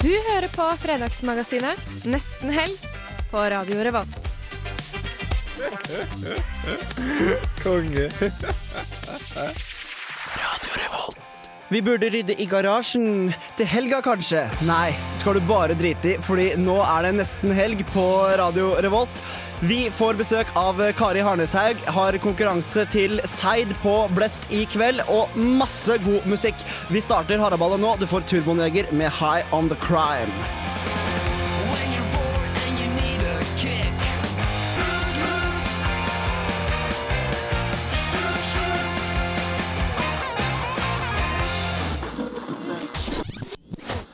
[0.00, 2.76] Du hører på Fredagsmagasinet Nesten helg
[3.28, 4.28] på Radio Revolt.
[7.60, 8.06] Konge.
[10.40, 11.18] Radio Revolt.
[11.68, 13.28] Vi burde rydde i garasjen
[13.60, 14.46] til helga, kanskje?
[14.66, 14.88] Nei,
[15.20, 18.06] skal du bare drite i, fordi nå er det nesten helg på
[18.40, 19.20] Radio Revolt.
[19.62, 25.36] Vi får besøk av Kari Harneshaug, har konkurranse til Seid på Blest i kveld, og
[25.36, 26.56] masse god musikk.
[26.88, 27.92] Vi starter Haraballet nå.
[28.00, 30.32] Du får Turboneger med High On The Crime.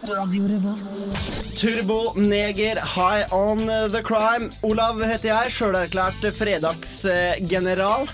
[0.06, 4.50] Turbo Neger, High on the crime.
[4.62, 8.04] Olav heter jeg, sjølerklært fredagsgeneral.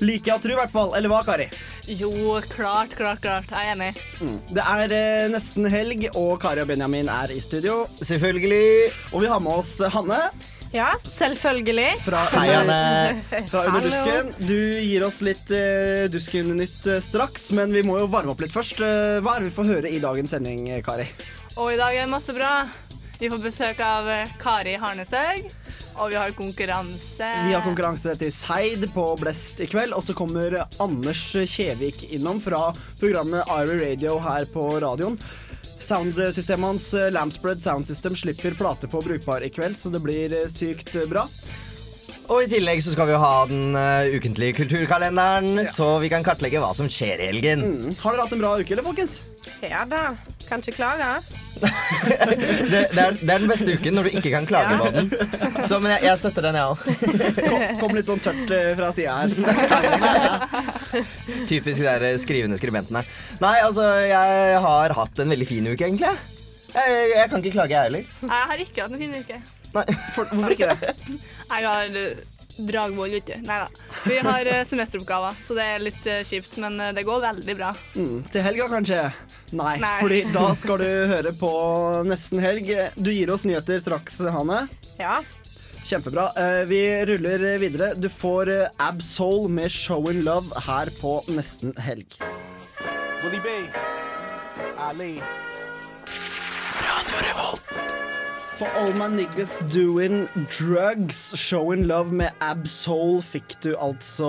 [0.00, 0.94] Liker jeg å tro, i hvert fall.
[0.96, 1.50] Eller hva, Kari?
[1.98, 3.50] Jo, klart, klart, klart.
[3.52, 3.90] Jeg er enig.
[4.56, 7.82] Det er eh, nesten helg, og Kari og Benjamin er i studio.
[8.00, 8.88] Selvfølgelig.
[9.12, 10.22] Og vi har med oss Hanne
[10.72, 11.90] Ja, selvfølgelig.
[12.06, 14.32] fra, Hei, Hanne fra Under dusken.
[14.48, 18.56] Du gir oss litt uh, Dusken-nytt uh, straks, men vi må jo varme opp litt
[18.56, 18.80] først.
[18.80, 21.10] Uh, hva er det vi får høre i dagens sending, eh, Kari?
[21.60, 22.52] Og i dag er det masse bra.
[23.20, 25.50] Vi får besøk av eh, Kari Harneshaug,
[26.00, 27.28] og vi har konkurranse.
[27.46, 32.40] Vi har konkurranse til Seid på Blest i kveld, og så kommer Anders Kjevik innom
[32.42, 35.20] fra programmet Ivy Radio her på radioen.
[35.82, 40.32] Soundsystemet hans, eh, Lampspread Sound System, slipper plate på brukbar i kveld, så det blir
[40.32, 41.26] eh, sykt bra.
[42.32, 46.24] Og i tillegg så skal vi jo ha den uh, ukentlige kulturkalenderen, så vi kan
[46.24, 47.62] kartlegge hva som skjer i helgen.
[47.62, 47.94] Mm.
[48.00, 49.18] Har dere hatt en bra uke, eller, folkens?
[49.62, 50.12] Ja da.
[50.48, 51.06] Kan ikke klage.
[52.02, 55.10] Det, det, er, det er den beste uken når du ikke kan klage på den.
[55.70, 56.80] Så, men jeg, jeg støtter den, jeg òg.
[57.46, 59.30] Kom, kom litt sånn tørt eh, fra sida her.
[61.52, 63.04] Typisk de skrivende skribentene.
[63.44, 66.10] Nei, altså, jeg har hatt en veldig fin uke, egentlig.
[66.72, 68.14] Jeg, jeg kan ikke klage, jeg heller.
[68.26, 69.42] Jeg har ikke hatt en fin uke.
[69.72, 69.86] Nei.
[70.14, 70.94] For, hvorfor ikke det?
[71.52, 71.98] Jeg har
[72.58, 73.34] dragvoll, vet du.
[73.46, 73.68] Nei da.
[74.06, 77.56] Vi har eh, semesteroppgaver, så det er litt eh, kjipt, men eh, det går veldig
[77.58, 77.72] bra.
[77.96, 79.02] Mm, til helga, kanskje?
[79.56, 79.94] Nei, Nei.
[80.00, 81.52] fordi da skal du høre på
[82.08, 82.72] Nesten helg.
[82.96, 84.66] Du gir oss nyheter straks, Hanne.
[85.00, 85.20] Ja.
[85.82, 86.28] Kjempebra.
[86.38, 87.92] Eh, vi ruller videre.
[87.98, 88.52] Du får
[88.82, 92.20] Ab Soul med Show in Love her på Nesten helg.
[93.22, 93.56] Willy B.
[94.82, 95.14] Ali.
[98.62, 104.28] For all my niggas doing drugs, Show in Love med Absol fikk du altså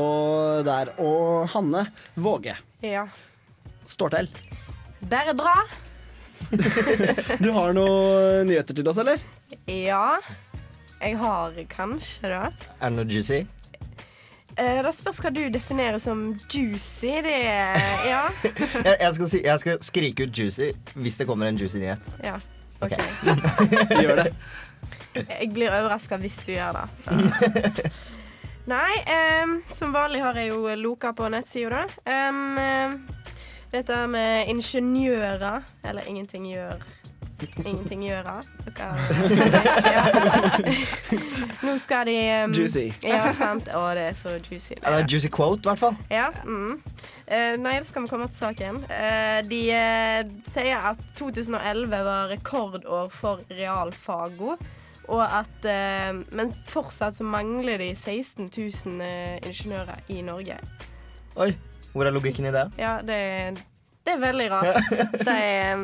[0.66, 0.90] der.
[0.98, 1.84] Og Hanne
[2.18, 3.04] Våge Ja.
[3.86, 4.30] står til.
[5.12, 5.54] Bare bra.
[7.46, 9.22] Du har noen nyheter til oss, eller?
[9.70, 10.18] Ja.
[11.04, 12.40] Jeg har kanskje det.
[12.82, 13.44] Er det noe juicy?
[14.58, 17.20] Eh, det spørs hva du definerer som juicy.
[17.22, 17.78] Det er
[18.10, 18.24] Ja.
[18.50, 22.10] Jeg, jeg, skal, si, jeg skal skrike ut juicy hvis det kommer en juicy nyhet.
[22.24, 22.40] ja.
[22.84, 22.98] Ok.
[24.04, 24.28] Gjør det.
[25.14, 27.90] Jeg blir overraska hvis du gjør det.
[28.74, 28.94] Nei,
[29.44, 32.20] um, som vanlig har jeg jo loka på nettsida, da.
[32.30, 33.04] Em,
[33.74, 36.82] dette med ingeniører, eller ingenting gjør
[37.64, 38.36] Ingenting gjøre.
[38.66, 38.90] Dere
[39.96, 40.04] ja.
[41.64, 42.86] Nå skal de um, Juicy.
[43.06, 43.70] Ja, sant.
[43.74, 44.76] Å, det er så juicy.
[44.80, 45.98] Det er juicy quote, i hvert fall.
[46.12, 46.30] Ja.
[46.44, 46.80] Mm.
[47.28, 48.84] Uh, nei, da skal vi komme til saken.
[48.90, 54.58] Uh, de uh, sier at 2011 var rekordår for realfago.
[55.12, 55.66] Og at
[56.32, 60.56] Men fortsatt så mangler de 16 000 eh, ingeniører i Norge.
[61.36, 61.50] Oi,
[61.94, 62.64] hvor er logikken i det?
[62.78, 63.18] Ja, det,
[64.06, 64.80] det er veldig rart.
[65.28, 65.84] Det er,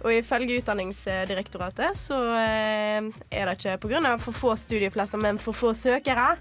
[0.00, 4.16] og ifølge Utdanningsdirektoratet så eh, er det ikke pga.
[4.18, 6.36] for få studieplasser, men for få søkere.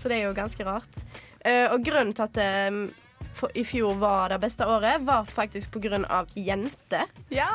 [0.00, 1.04] Så det er jo ganske rart.
[1.40, 2.50] Eh, og grunnen til at det
[3.54, 6.24] i fjor var det beste året, var faktisk pga.
[6.34, 7.06] jenter.
[7.28, 7.48] Ja!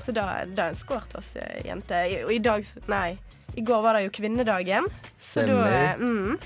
[0.00, 2.24] Så da, da er en score til oss eh, jenter.
[2.24, 3.18] Og i dag Nei,
[3.54, 4.88] i går var det jo kvinnedagen.
[5.18, 6.38] Så da eh, mm,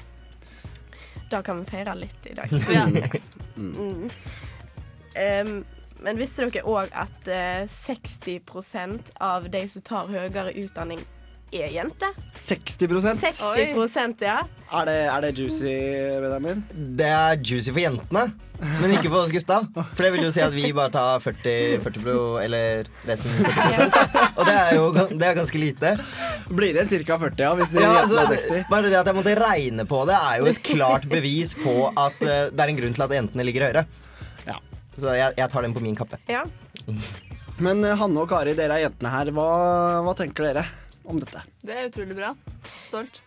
[1.30, 2.50] Da kan vi feire litt i dag.
[2.74, 2.86] ja.
[3.56, 4.10] Mm.
[5.14, 5.54] Em,
[6.04, 11.02] men visste dere òg at eh, 60% av de som tar høyere utdanning
[11.54, 12.08] er jente.
[12.40, 14.40] 60% 60% ja.
[14.74, 15.74] Er det, er det juicy,
[16.18, 16.64] Benjamin?
[16.98, 18.24] Det er juicy for jentene,
[18.80, 19.60] men ikke for oss gutta.
[19.76, 24.34] For det vil jo si at vi bare tar 40, 40 pro, eller resten 40
[24.40, 25.94] Og det er jo det er ganske lite.
[26.50, 27.20] Blir det ca.
[27.22, 28.64] 40, ja, hvis Ja, jentene er altså, 60?
[28.72, 32.18] bare det at jeg måtte regne på det, er jo et klart bevis på at
[32.26, 33.86] eh, det er en grunn til at jentene ligger høyere.
[34.98, 36.20] Så jeg, jeg tar den på min kappe.
[36.30, 36.44] ja.
[37.62, 39.28] Men eh, Hanne og Kari, dere er jentene her.
[39.34, 39.44] Hva,
[40.02, 40.64] hva tenker dere
[41.06, 41.44] om dette?
[41.62, 42.32] Det er utrolig bra.
[42.66, 43.20] Stolt.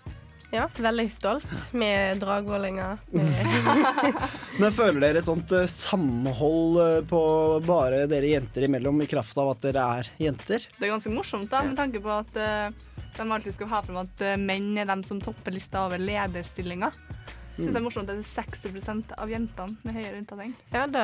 [0.51, 2.99] Ja, veldig stolt med dragvollinger.
[3.11, 4.19] Med
[4.61, 7.21] Men Føler dere et sånt eh, samhold eh, på
[7.67, 10.67] bare dere jenter imellom i kraft av at dere er jenter?
[10.77, 12.31] Det er ganske morsomt, da, med tanke på at
[13.17, 16.95] de alltid skal ha frem at menn er dem som topper lista over lederstillinger.
[17.57, 20.53] Synes det er morsomt at det er 60% av jentene med høyere utdanning.
[20.71, 21.03] ja, det,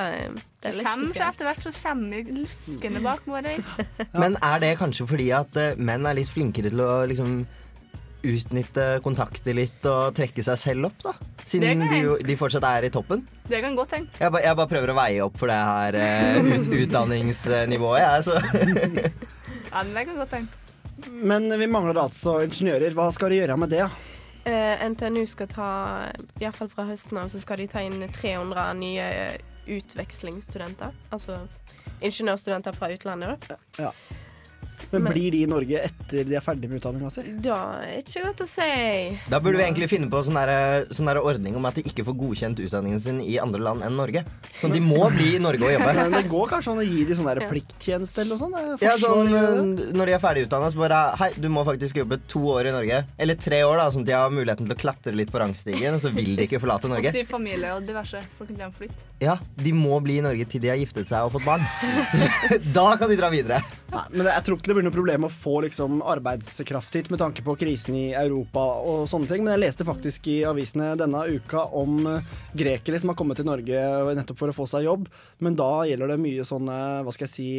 [0.62, 1.26] det er litt spesielt.
[1.28, 3.88] etter hvert så kommer vi luskende bak våre øyne.
[4.22, 7.44] Men er det kanskje fordi at eh, menn er litt flinkere til å liksom
[8.24, 11.12] utnytte kontakter litt og trekke seg selv opp, da?
[11.44, 13.26] Siden de, jo- de fortsatt er i toppen?
[13.50, 14.14] Det kan godt hende.
[14.22, 18.24] Jeg, ba, jeg bare prøver å veie opp for det her uh, ut, utdanningsnivået, jeg.
[18.30, 18.38] Så.
[19.74, 20.62] Ja, det kan godt hende.
[21.20, 22.94] Men vi mangler altså ingeniører.
[22.96, 23.84] Hva skal de gjøre med det?
[24.46, 24.52] Da?
[24.52, 25.70] Eh, NTNU skal ta,
[26.40, 29.08] i hvert fall fra høsten av, så skal de ta inn 300 nye
[29.68, 30.92] utvekslingsstudenter.
[31.12, 31.40] Altså
[32.04, 33.58] ingeniørstudenter fra utlandet, da.
[33.80, 33.92] Men
[34.92, 37.22] Men- Blir de i Norge etter de er ferdig med utdanninga si?
[37.44, 39.20] Da er ikke godt å si.
[39.30, 42.18] Da burde vi egentlig finne på sånn der, sånn ordning om at de ikke får
[42.18, 44.24] godkjent utdanningen sin i andre land enn Norge.
[44.60, 45.94] Så de må bli i Norge og jobbe.
[46.02, 48.58] Men det går kanskje an å gi de sånn plikttjeneste eller noe sånt?
[48.58, 52.00] Er Ja, sånn, eh, når de er ferdig utdanna, så bare Hei, du må faktisk
[52.02, 53.04] jobbe to år i Norge.
[53.20, 56.00] Eller tre år, da, sånn at de har muligheten til å klatre litt på rangstigen.
[56.02, 56.94] Så vil de ikke forlate Norge.
[56.94, 57.14] Og Norge.
[57.14, 59.13] skrive familie og diverse, så kan de flytte.
[59.24, 61.64] Ja, De må bli i Norge til de har giftet seg og fått barn.
[62.78, 63.62] da kan de dra videre.
[63.94, 67.22] Nei, men jeg tror ikke det blir noe problem å få liksom, arbeidskraft hit med
[67.22, 69.44] tanke på krisen i Europa og sånne ting.
[69.46, 73.48] Men jeg leste faktisk i avisene denne uka om eh, grekere som har kommet til
[73.48, 73.84] Norge
[74.18, 75.06] nettopp for å få seg jobb.
[75.46, 77.50] Men da gjelder det mye sånne, hva skal jeg si,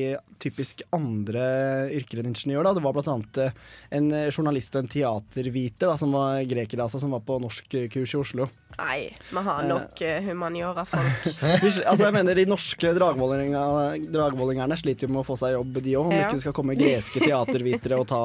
[0.42, 1.46] typisk andre
[1.94, 2.66] yrker enn ingeniør.
[2.66, 2.74] Da.
[2.80, 3.00] Det var
[3.46, 3.62] eh,
[4.00, 8.20] en journalist og en teaterviter da, som var greker, altså, som var på norskkurs i
[8.20, 8.50] Oslo.
[8.74, 11.28] Nei, vi har nok uh, humaniora-folk.
[11.62, 16.04] Altså, jeg mener De norske dragvollingerne sliter jo med å få seg jobb, de òg.
[16.08, 16.18] Om Ja.
[16.26, 18.22] ikke det skal komme greske teatervitere og ta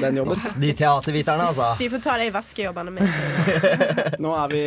[0.00, 0.38] den jobben.
[0.62, 1.66] De teaterviterne, altså.
[1.80, 3.10] De får ta de vaskejobbene mine.
[4.24, 4.62] Nå er vi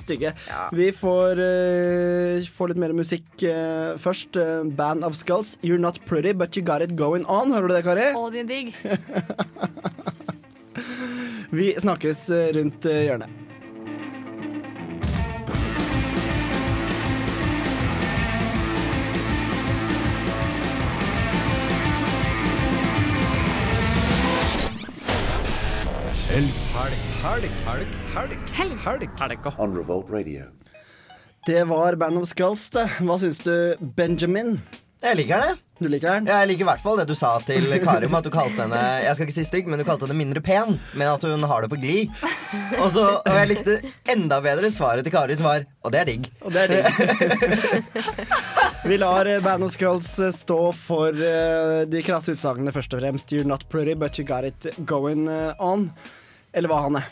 [0.00, 0.30] stygge.
[0.48, 0.62] Ja.
[0.74, 4.32] Vi får, uh, får litt mer musikk uh, først.
[4.40, 7.52] Uh, Band of Skulls, You're Not Pretty But You Got It Going On.
[7.54, 8.06] Hører du det, Kari?
[8.14, 8.74] All in dig.
[8.74, 8.74] digg.
[11.54, 13.43] Vi snakkes rundt hjørnet.
[26.74, 29.44] Helg, helg, helg, helg, helg, helg.
[29.62, 30.48] On Revolt Radio.
[31.46, 32.88] Det var Band of Skulls, det.
[32.98, 34.56] Hva syns du, Benjamin?
[35.04, 35.52] Jeg liker det.
[35.78, 36.26] Du liker den?
[36.26, 38.80] Jeg liker i hvert fall det du sa til Kari om at du kalte henne
[39.04, 40.80] Jeg skal ikke si stygg, men du kalte henne mindre pen.
[40.98, 42.10] Men at hun har det på glid.
[42.80, 43.78] Og, så, og jeg likte
[44.10, 46.26] enda bedre svaret til Karis svar, og det er digg.
[46.42, 47.86] Og det er digg.
[48.90, 53.06] Vi lar eh, Band of Skulls eh, stå for eh, de krasse utsagnene først og
[53.06, 53.30] fremst.
[53.30, 55.28] You're not pretty, but you got it going
[55.62, 55.92] on.
[56.54, 57.02] Eller hva, Hanne?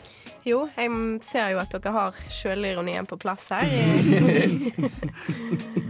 [0.47, 0.91] Jo, jeg
[1.23, 3.67] ser jo at dere har sjølironien på plass her.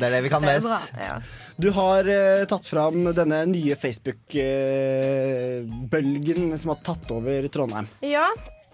[0.02, 0.68] Det er det vi kan Det best.
[0.68, 0.78] bra.
[0.98, 1.16] Ja.
[1.56, 7.86] Du har uh, tatt fram denne nye Facebook-bølgen som har tatt over Trondheim.
[8.04, 8.26] ja,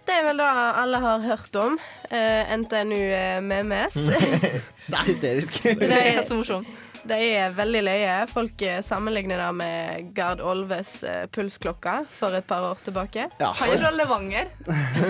[0.08, 0.48] det er vel det
[0.82, 1.74] alle har hørt om.
[2.08, 3.02] Uh, NTNU
[3.44, 3.92] Memes.
[3.94, 5.52] Det er hysterisk.
[5.82, 6.68] Det er så morsomt.
[7.08, 8.16] Det er veldig løye.
[8.32, 10.98] Folk eh, sammenligner det med Gard Olves
[11.32, 13.28] pulsklokke pulsklokka for et par år tilbake.
[13.38, 14.48] Ja, Han er fra Levanger.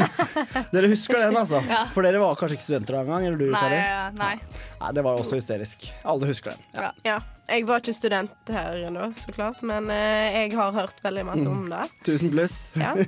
[0.73, 1.63] dere husker den, altså?
[1.69, 1.85] Ja.
[1.95, 3.27] For dere var kanskje ikke studenter engang?
[3.27, 3.81] Eller du, Nei, Kari?
[4.19, 4.35] nei.
[4.81, 5.91] Nei, det var også hysterisk.
[6.05, 6.65] Alle husker den.
[6.75, 6.93] Ja.
[7.07, 7.19] Ja.
[7.49, 11.49] Jeg var ikke student her ennå, så klart, men eh, jeg har hørt veldig masse
[11.49, 11.87] om det.
[12.05, 12.57] 1000 pluss.
[12.77, 12.93] Ja.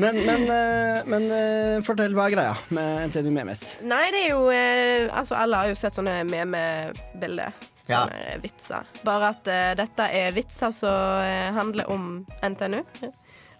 [0.00, 3.64] Men, men, eh, men eh, fortell, hva er greia med NTNU Memes?
[3.84, 7.52] Nei, det er jo eh, Altså, alle har jo sett sånne meme-bilder.
[7.84, 8.06] Ja.
[8.06, 8.88] Sånne eh, vitser.
[9.04, 12.06] Bare at eh, dette er vitser som eh, handler om
[12.40, 12.80] NTNU.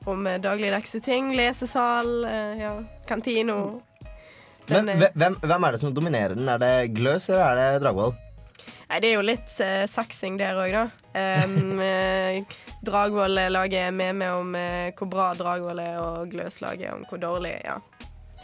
[0.09, 1.35] Om eh, dagligdagse ting.
[1.37, 2.73] Lesesal, eh, ja,
[3.11, 3.59] kantino.
[4.71, 6.49] Men Den, eh, hvem, hvem er det som dominerer den?
[6.49, 8.17] Er det Gløs, eller er det Dragvoll?
[8.91, 10.85] Nei, det er jo litt uh, saksing der òg, da.
[11.11, 17.03] Um, laget Dragvoll lager meme om eh, hvor bra Dragvoll er, og Gløs lager om
[17.11, 17.57] hvor dårlig.
[17.65, 17.79] Ja.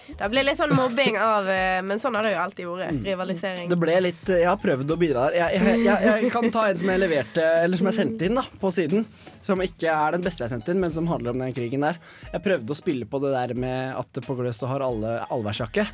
[0.07, 2.99] Det ble litt sånn mobbing av eh, Men sånn har det jo alltid vært.
[3.09, 3.71] Rivalisering.
[3.73, 5.39] Det ble litt Jeg har prøvd å bidra der.
[5.41, 8.39] Jeg, jeg, jeg, jeg kan ta en som jeg leverte Eller som jeg sendte inn
[8.39, 9.03] da på siden.
[9.43, 11.99] Som ikke er den beste jeg sendte inn, men som handler om den krigen der.
[12.31, 15.89] Jeg prøvde å spille på det der med at på gløs så har alle allværsjakke.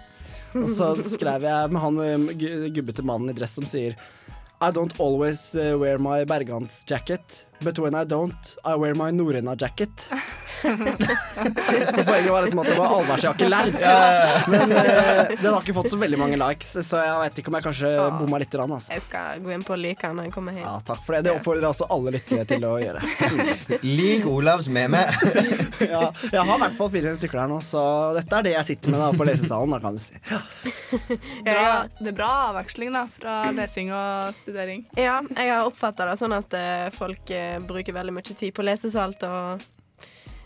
[0.61, 3.97] Og så skrev jeg med han eh, gu- gubbete mannen i dress som sier
[4.63, 9.11] I don't always uh, wear my Bergans jacket, but when I don't, I wear my
[9.11, 10.09] Norena jacket.
[10.63, 13.73] så poenget var liksom at det var allværsjakke lell.
[14.53, 17.57] Men uh, den har ikke fått så veldig mange likes, så jeg vet ikke om
[17.59, 18.19] jeg kanskje Ah.
[18.19, 18.55] bomma litt.
[18.55, 18.93] Rann, altså.
[18.93, 20.63] Jeg skal gå inn på Lika når jeg kommer hit.
[20.65, 21.23] Ja, takk for det.
[21.27, 23.01] Det oppfordrer altså alle lyttere til å gjøre.
[23.99, 25.03] Lik Olavs meme.
[25.83, 27.81] Ja, jeg har i hvert fall fire stykker her nå, så
[28.15, 29.73] dette er det jeg sitter med da på lesesalen.
[29.75, 30.15] Da, kan du si.
[31.43, 34.85] Ja, det er bra avveksling da, fra lesing og studering.
[35.01, 38.63] Ja, jeg har oppfatta det sånn at eh, folk eh, bruker veldig mye tid på
[38.63, 39.59] å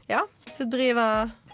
[0.06, 0.20] ja,
[0.56, 1.04] til å drive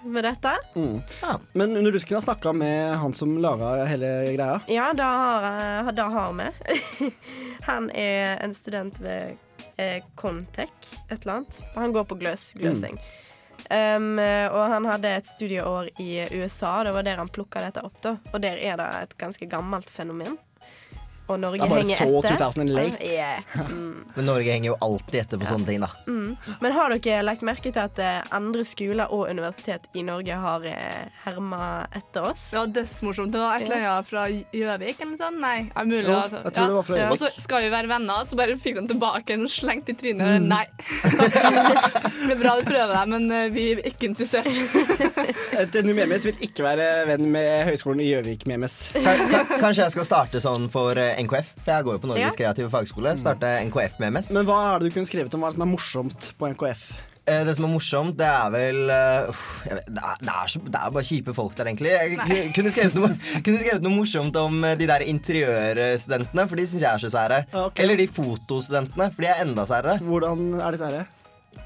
[0.04, 0.50] med dette.
[0.74, 1.00] Mm.
[1.22, 1.38] Ja.
[1.52, 4.60] Men under dusken har snakka med han som laga hele greia.
[4.68, 7.10] Ja, det har, eh, det har vi.
[7.68, 9.36] Han er en student ved
[9.76, 10.72] eh, Contec,
[11.08, 11.62] et eller annet.
[11.74, 12.98] Han går på gløs, gløsing.
[13.70, 18.00] Um, og han hadde et studieår i USA, det var der han plukka dette opp.
[18.02, 20.34] da Og der er det et ganske gammelt fenomen.
[21.30, 22.36] Og Norge Det er bare henger så etter.
[22.42, 22.96] 2000 late.
[22.98, 23.68] Ah, yeah.
[23.70, 24.04] mm.
[24.16, 25.88] Men Norge henger jo alltid etter på sånne ting, da.
[26.60, 30.66] Men har dere lagt merke til at eh, andre skoler og universitet i Norge har
[30.68, 32.48] eh, herma etter oss?
[32.56, 33.32] Var dødsmorsomt.
[33.32, 35.40] Det var et eller annet fra Gjøvik eller noe sånt.
[35.42, 36.02] Nei, er mulig.
[36.10, 37.06] Jo, jeg tror det var fra Ja.
[37.06, 37.12] Gjøvik.
[37.12, 40.12] Og så skal vi være venner, så bare fikk de tilbake en slengt i i
[40.12, 40.48] Mm.
[40.50, 40.66] Nei.
[41.32, 44.48] det ble bra du prøver deg, men eh, vi er ikke interessert.
[45.66, 48.76] NTNU Memes vil ikke være venn med Høgskolen i Gjøvik Memes.
[48.96, 52.32] Ka- ka- Kanskje jeg skal starte sånn for NKF, for jeg går jo på Norges
[52.32, 52.36] Ja.
[52.44, 53.16] kreative fagskole.
[53.18, 54.30] Starte NKF med MS.
[54.32, 56.92] Men hva er det du kunne skrevet om hva som er morsomt på NKF?
[57.24, 60.74] Eh, Det som er morsomt, det er vel vet, det, er, det, er så, det
[60.80, 61.92] er bare kjipe folk der, egentlig.
[61.94, 63.10] Jeg ku- kunne skrevet, noe,
[63.46, 67.10] kunne skrevet noe morsomt om eh, de der interiørstudentene, for de syns jeg er så
[67.14, 67.44] sære.
[67.54, 67.84] Okay.
[67.84, 69.98] Eller de fotostudentene, for de er enda særere.
[70.02, 71.04] Hvordan er de herre?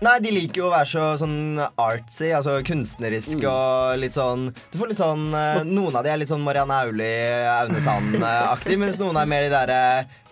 [0.05, 4.77] Nei, de liker jo å være så sånn artsy, altså kunstnerisk og litt sånn Du
[4.77, 9.01] får litt sånn eh, Noen av de er litt sånn Marianne Aulie, Aune Sand-aktig, mens
[9.01, 9.81] noen er mer de derre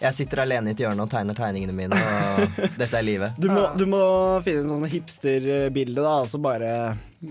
[0.03, 3.41] Jeg sitter alene i et hjørne og tegner tegningene mine, og dette er livet.
[3.41, 4.03] Du må, du må
[4.45, 6.75] finne en sånn hipsterbilde, da, og så bare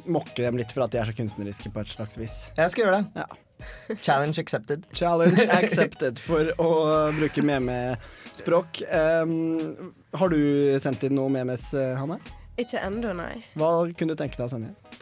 [0.09, 2.37] mokke dem litt for at de er så kunstneriske på et slags vis.
[2.57, 3.21] Jeg skal gjøre det.
[3.21, 3.43] Ja.
[4.01, 4.87] Challenge accepted.
[4.95, 6.69] Challenge accepted for å
[7.17, 8.83] bruke meme-språk.
[8.89, 10.41] Um, har du
[10.83, 12.19] sendt inn noe memes, Hanne?
[12.59, 13.39] Ikke ennå, nei.
[13.57, 15.01] Hva kunne du tenke deg å sende inn?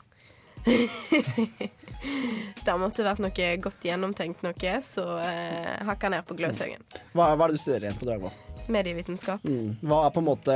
[2.65, 6.84] Det måtte vært noe godt gjennomtenkt noe, så eh, hakka ned på Gløshaugen.
[7.13, 8.36] Hva, hva er det du studerer igjen på Dragvoll?
[8.72, 9.46] Medievitenskap.
[9.46, 9.74] Mm.
[9.82, 10.56] Hva er på en måte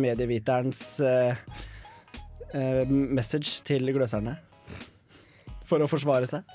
[0.00, 1.36] medieviterens eh,
[2.56, 4.38] eh, message til gløserne?
[5.68, 6.48] For å forsvare seg?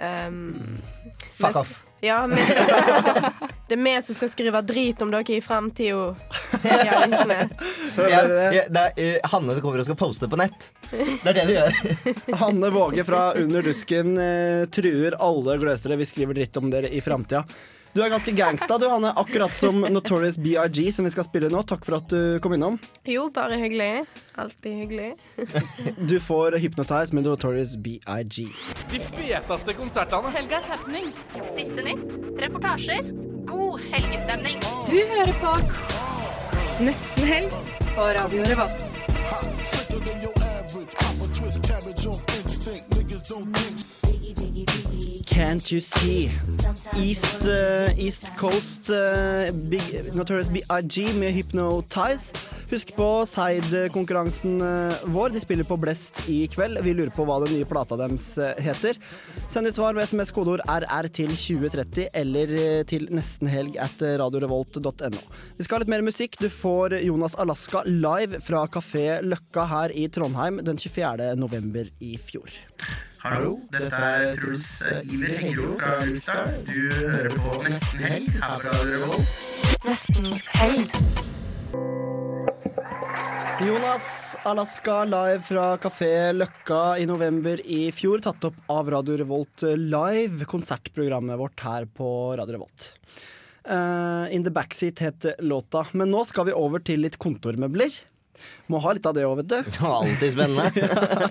[0.00, 0.78] Um,
[1.36, 1.80] Fuck off.
[2.04, 2.38] Ja, men,
[3.68, 6.16] det er vi som skal skrive drit om dere i framtida.
[8.10, 10.66] Ja, det er eh, Hanne som kommer og skal poste på nett.
[10.90, 11.78] Det er det du gjør.
[12.42, 16.98] Hanne Våge fra Under dusken eh, truer alle gløsere vi skriver dritt om dere i
[17.04, 17.44] framtida.
[17.92, 19.10] Du er ganske gangsta, du, Hanne.
[19.20, 21.60] Akkurat som Notorious BRG, som vi skal spille nå.
[21.68, 22.78] Takk for at du kom innom.
[23.04, 24.06] Jo, bare hyggelig.
[24.40, 25.10] Alltid hyggelig.
[26.08, 28.48] Du får Hypnotize med Notorious BIG.
[28.92, 30.32] De feteste konsertene.
[30.32, 31.20] Helgas happenings.
[31.52, 32.16] Siste nytt.
[32.40, 33.12] Reportasjer.
[33.44, 34.62] God helgestemning.
[34.88, 35.52] Du hører på
[36.82, 37.52] Nesten helg
[37.92, 38.88] på Radio Revolt.
[40.72, 40.94] Average.
[40.94, 42.90] Pop a twist cabbage off instinct.
[42.90, 45.26] Niggas don't think.
[45.26, 46.30] Can't you see?
[46.96, 52.32] East, uh, East Coast uh, Big, Notorious BIG med Hypnotize.
[52.72, 55.34] Husk på Seid-konkurransen eh, vår.
[55.34, 56.78] De spiller på Blest i kveld.
[56.80, 58.96] Vi lurer på hva den nye plata deres eh, heter.
[59.52, 65.20] Send ditt svar med SMS kodeord RR til 2030 eller eh, til nestenhelg at radiorevolt.no.
[65.58, 66.38] Vi skal ha litt mer musikk.
[66.40, 71.34] Du får Jonas Alaska live fra Kafé Løkka her i Trondheim den 24.
[71.36, 72.50] november i fjor.
[73.22, 76.48] Hallo, dette er Truls eh, Iver Hengro fra Luxar.
[76.66, 79.36] Du hører på Nesten Helg her Radio Revolt.
[79.86, 80.98] Nesten helg.
[83.62, 88.18] Jonas Alaska live fra Kafé Løkka i november i fjor.
[88.24, 92.08] Tatt opp av Radio Revolt Live, konsertprogrammet vårt her på
[92.40, 92.88] Radio Revolt.
[93.62, 95.84] Uh, In the Backseat het låta.
[95.92, 97.94] Men nå skal vi over til litt kontormøbler.
[98.72, 99.58] Må ha litt av det òg, vet du.
[99.86, 100.70] Alltid spennende.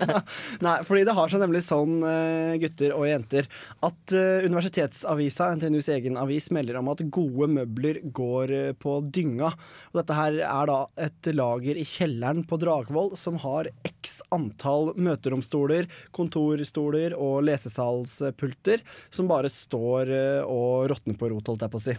[0.64, 3.48] Nei, fordi det har seg nemlig sånn, eh, gutter og jenter,
[3.84, 9.52] at eh, universitetsavisa, NTNUs egen avis, melder om at gode møbler går eh, på dynga.
[9.92, 10.78] Og dette her er da
[11.08, 19.30] et lager i kjelleren på Dragvoll som har x antall møteromstoler, kontorstoler og lesesalspulter som
[19.30, 20.10] bare står
[20.46, 21.96] og råtner på rot, holdt jeg på å si.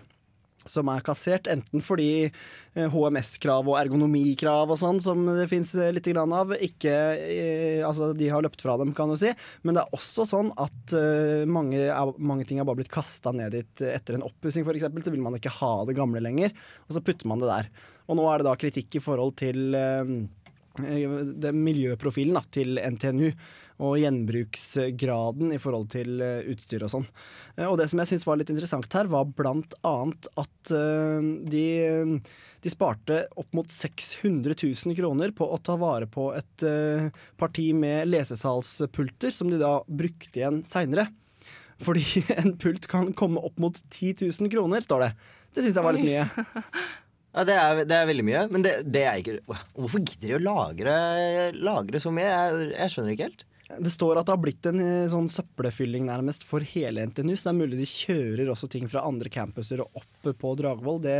[0.69, 6.09] Som er kassert enten fordi eh, HMS-krav og ergonomikrav og sånn, som det fins litt
[6.13, 9.31] av, ikke eh, Altså, de har løpt fra dem, kan du si.
[9.63, 11.81] Men det er også sånn at eh, mange,
[12.17, 14.87] mange ting er bare blitt kasta ned dit etter en oppussing, f.eks.
[15.03, 16.53] Så vil man ikke ha det gamle lenger,
[16.87, 17.73] og så putter man det der.
[18.07, 20.15] Og nå er det da kritikk i forhold til eh,
[20.79, 23.27] miljøprofilen da, til NTNU
[23.83, 27.05] og gjenbruksgraden i forhold til eh, utstyr og sånn.
[27.57, 31.27] Eh, Og det som jeg syns var litt interessant her, var blant annet at eh,
[31.51, 31.65] de,
[32.63, 37.69] de sparte opp mot 600 000 kroner på å ta vare på et eh, parti
[37.77, 41.09] med lesesalspulter, som de da brukte igjen seinere.
[41.83, 42.05] Fordi
[42.39, 45.13] en pult kan komme opp mot 10 000 kroner, står det.
[45.53, 46.25] Det syns jeg var litt mye.
[47.33, 49.39] Ja, det er, det er veldig mye, men det, det er ikke
[49.73, 50.97] Hvorfor gidder de å lagre,
[51.57, 52.29] lagre så mye?
[52.29, 53.45] Jeg, jeg skjønner ikke helt.
[53.73, 57.49] Det står at det har blitt en eh, sånn søppelfylling nærmest for hele NTNU, så
[57.49, 60.99] det er mulig de kjører også ting fra andre campuser og opp på Dragvoll.
[61.01, 61.17] Det,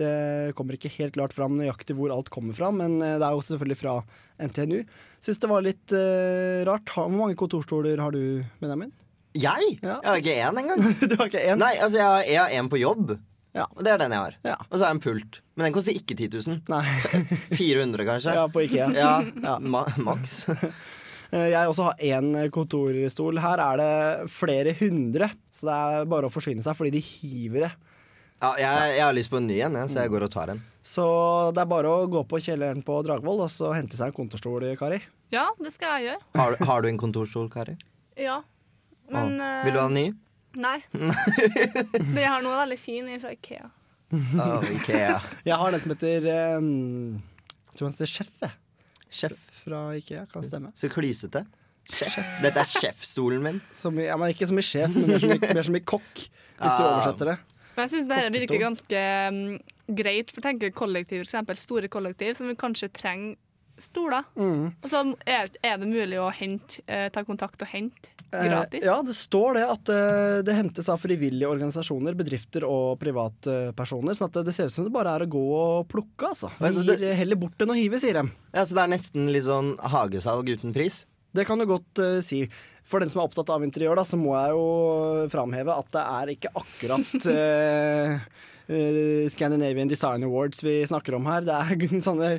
[0.00, 0.10] det
[0.58, 3.44] kommer ikke helt klart fram nøyaktig hvor alt kommer fra, men eh, det er jo
[3.46, 3.98] selvfølgelig fra
[4.42, 4.80] NTNU.
[5.22, 6.90] Syns det var litt uh, rart.
[6.90, 8.90] Hvor mange kontorstoler har du, Benjamin?
[9.34, 9.78] Jeg?
[9.78, 10.82] Jeg har ikke én engang.
[11.10, 11.62] du har ikke én?
[11.62, 13.14] Nei, altså jeg har, en på jobb.
[13.54, 14.34] Og det er den jeg har.
[14.42, 14.56] Ja.
[14.66, 15.40] Og så har jeg en pult.
[15.54, 16.60] Men den koster ikke 10 000.
[16.72, 16.82] Nei.
[17.60, 18.34] 400 kanskje.
[18.34, 18.88] Ja, på IKEA.
[18.98, 19.12] Ja,
[19.44, 19.58] Ja.
[19.62, 20.40] Ma maks.
[20.50, 23.38] Eh, Jeg også har én kontorstol.
[23.42, 27.64] Her er det flere hundre, så det er bare å forsyne seg fordi de hiver
[27.66, 27.72] det.
[28.44, 30.60] Ja, jeg, jeg har lyst på en ny en, så jeg går og tar en.
[30.84, 31.06] Så
[31.56, 34.66] det er bare å gå på kjelleren på Dragvoll og så hente seg en kontorstol,
[34.78, 34.98] Kari.
[35.32, 36.20] Ja, det skal jeg gjøre.
[36.38, 37.74] Har, du- har du en kontorstol, Kari?
[38.20, 38.42] Ja.
[39.10, 40.06] Men Vil du ha en ny?
[40.54, 40.76] Nei.
[40.94, 43.70] Men jeg har noe veldig fin fra Ikea.
[44.14, 45.16] Å, Ikea.
[45.48, 46.28] Jeg har den som heter
[46.60, 46.68] um,
[47.72, 48.30] Jeg tror den heter Sjef.
[48.44, 48.54] jeg.
[49.14, 49.40] Sjef.
[49.64, 50.70] Fra Ikea, kan stemme.
[50.78, 51.44] Så klysete.
[51.90, 52.18] Sjef.
[52.44, 53.58] Dette er sjefstolen min.
[53.76, 55.82] Som i, ja, men ikke som i sjef, men mer som i, mer som i
[55.84, 56.90] kokk, hvis du Ah.
[56.94, 57.38] oversetter det.
[57.74, 59.00] Men jeg syns det virker ganske
[59.34, 59.38] um,
[59.98, 60.30] greit.
[60.30, 63.34] For tenk kollektiv, eksempel store kollektiv som vi kanskje trenger
[63.80, 64.26] stoler.
[64.38, 64.66] Mm.
[64.82, 68.82] Og så er, er det mulig å hente, eh, ta kontakt og hente gratis.
[68.82, 74.18] Eh, ja, det står det at eh, det hentes av frivillige organisasjoner, bedrifter og privatpersoner.
[74.18, 76.52] sånn at det ser ut som det bare er å gå og plukke, altså.
[76.58, 78.30] Altså, Gir det- heller bort enn å hive, sier de.
[78.54, 81.04] Ja, Så det er nesten litt sånn hagesalg uten pris?
[81.34, 82.44] Det kan du godt uh, si.
[82.86, 86.02] For den som er opptatt av interiør, da, så må jeg jo framheve at det
[86.04, 88.20] er ikke akkurat eh, eh,
[89.32, 91.44] Scandinavian Design Awards vi snakker om her.
[91.44, 92.32] Det er sånne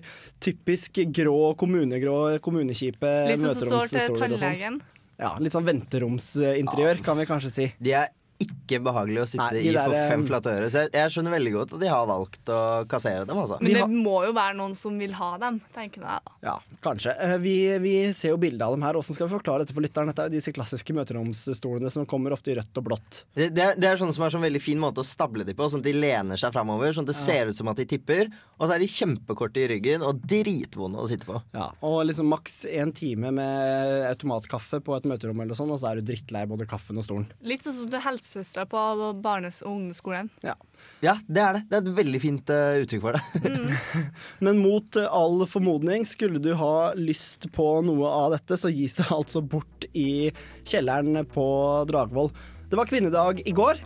[0.44, 4.22] typisk grå, kommunegrå, kommunekjipe Litt sånn som står til og sånn.
[4.26, 4.82] tannlegen.
[5.22, 7.68] Ja, litt sånn venteromsinteriør, kan vi kanskje si.
[7.80, 8.10] De er
[8.42, 10.68] ikke behagelig å sitte Nei, i for fem eh, flate øre.
[10.74, 12.60] Så jeg, jeg skjønner veldig godt at de har valgt å
[12.92, 13.60] kassere dem, altså.
[13.64, 16.34] Men det må jo være noen som vil ha dem, tenker jeg da.
[16.44, 17.14] Ja, kanskje.
[17.22, 18.98] Eh, Vi, vi ser jo bilde av dem her.
[18.98, 20.12] Hvordan skal vi forklare dette for lytteren?
[20.12, 23.22] Dette er disse klassiske møteromsstolene som kommer ofte i rødt og blått.
[23.38, 25.56] Det, det, er, det er sånn som er sånn veldig fin måte å stable de
[25.56, 26.92] på, sånn at de lener seg framover.
[26.98, 27.24] Sånn at det Ja.
[27.26, 28.34] ser ut som at de tipper.
[28.60, 31.40] Og så er de kjempekorte i ryggen og dritvonde å sitte på.
[31.56, 35.90] Ja, og liksom maks én time med automatkaffe på et møterom, eller sånn, og så
[35.92, 37.26] er du drittlei både kaffen og stolen.
[37.44, 40.30] Litt sånn som til helsesøstera på barnes- og ungdomsskolen.
[40.44, 40.56] Ja.
[41.02, 41.62] Ja, det er det.
[41.70, 43.52] Det er et veldig fint uh, uttrykk for det.
[44.46, 48.98] Men mot eh, all formodning, skulle du ha lyst på noe av dette, så gis
[49.00, 50.32] det altså bort i
[50.66, 51.48] kjelleren på
[51.90, 52.32] Dragvoll.
[52.70, 53.82] Det var kvinnedag i går.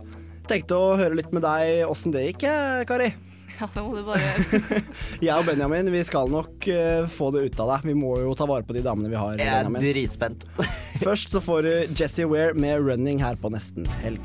[0.50, 2.46] Tenkte å høre litt med deg åssen det gikk,
[2.88, 3.12] Kari.
[3.60, 4.80] Ja, det må du bare gjøre.
[5.26, 7.90] Jeg og Benjamin vi skal nok uh, få det ut av deg.
[7.92, 9.36] Vi må jo ta vare på de damene vi har.
[9.36, 9.84] Jeg er Benjamin.
[9.84, 10.48] dritspent.
[11.00, 14.20] Først så får du Jesse Ware med 'Running' her på nesten helg.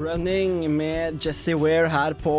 [0.00, 2.36] Running med Jesse Ware her på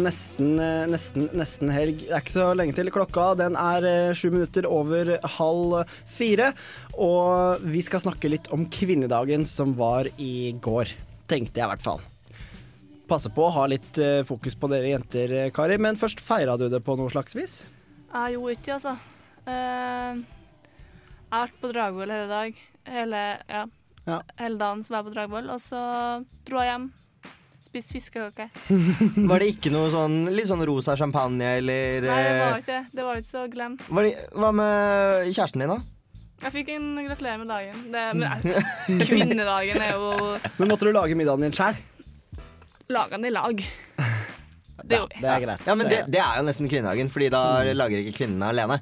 [0.00, 0.54] nesten,
[0.88, 2.06] nesten, nesten helg.
[2.06, 2.88] Det er ikke så lenge til.
[2.94, 6.54] Klokka den er eh, sju minutter over halv fire.
[6.96, 10.96] Og vi skal snakke litt om kvinnedagen som var i går.
[11.28, 12.00] Tenkte jeg i hvert fall.
[13.12, 15.76] Passe på å ha litt eh, fokus på dere jenter, eh, Kari.
[15.76, 17.58] Men først feira du det på noe slags vis?
[18.12, 18.94] jeg gjorde ikke det, altså.
[19.52, 22.62] Eh, jeg har vært på Dragvoll hele dag.
[22.88, 23.20] Hele,
[23.52, 23.62] ja.
[24.06, 24.18] Ja.
[24.40, 25.82] hele dagen så var jeg på Dragvoll, og så
[26.48, 26.88] dro jeg hjem.
[27.68, 28.48] Spiste fiskekake.
[29.30, 32.82] Var det ikke noe sånn litt sånn rosa champagne eller Nei, det var ikke det.
[32.96, 33.78] Det var ikke så glem.
[33.88, 35.80] var det, Hva med kjæresten din, da?
[36.42, 37.82] Jeg fikk en gratulerer med dagen.
[37.92, 41.54] Det, men kvinnedagen er jo Men måtte du lage middagen din
[42.86, 42.96] sjøl?
[42.98, 43.62] lagene i lag.
[44.82, 45.20] Det gjorde.
[45.20, 45.66] Det er greit.
[45.66, 47.42] Ja, men Det det, er det er jo nesten kvinnedagen, Fordi da
[47.76, 48.80] lager ikke kvinnene alene.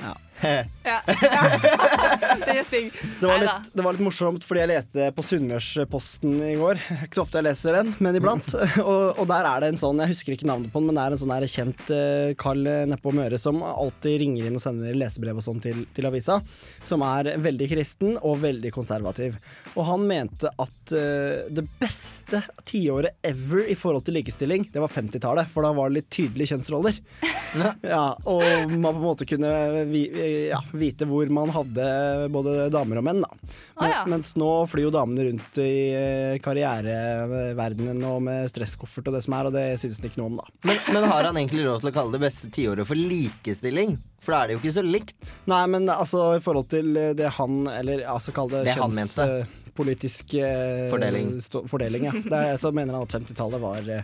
[0.00, 0.14] Ja.
[2.48, 2.92] Er stygg.
[3.20, 6.80] Det var, litt, det var litt morsomt, fordi jeg leste på Sunnmørsposten i går.
[7.04, 8.54] Ikke så ofte jeg leser den, men iblant.
[8.88, 11.04] Og, og der er det en sånn, jeg husker ikke navnet på den, men det
[11.04, 14.62] er en sånn her kjent uh, kall nede på Møre som alltid ringer inn og
[14.62, 16.38] sender lesebrev og sånn til, til avisa.
[16.86, 19.36] Som er veldig kristen og veldig konservativ.
[19.74, 24.92] Og han mente at uh, det beste tiåret ever i forhold til likestilling, det var
[24.94, 25.50] 50-tallet.
[25.52, 27.00] For da var det litt tydelige kjønnsroller.
[27.94, 29.52] ja, og man på en måte kunne
[29.90, 30.04] vi,
[30.50, 31.86] ja, vite hvor man hadde
[32.34, 33.22] både damer og menn.
[33.24, 33.52] Da.
[33.80, 34.02] Men, ja.
[34.10, 39.36] Mens nå flyr jo damene rundt i eh, karriereverdenen og med stresskoffert og det som
[39.38, 40.48] er, og det synes han ikke noe om, da.
[40.70, 43.96] Men, men har han egentlig råd til å kalle det beste tiåret for likestilling?
[44.24, 45.32] For da er det jo ikke så likt.
[45.50, 50.88] Nei, men altså i forhold til det han, eller altså kall det, Det kjønnspolitisk eh,
[50.90, 51.36] Fordeling.
[51.44, 52.14] stå- fordeling ja.
[52.26, 54.02] Der, så mener han at 50-tallet var eh,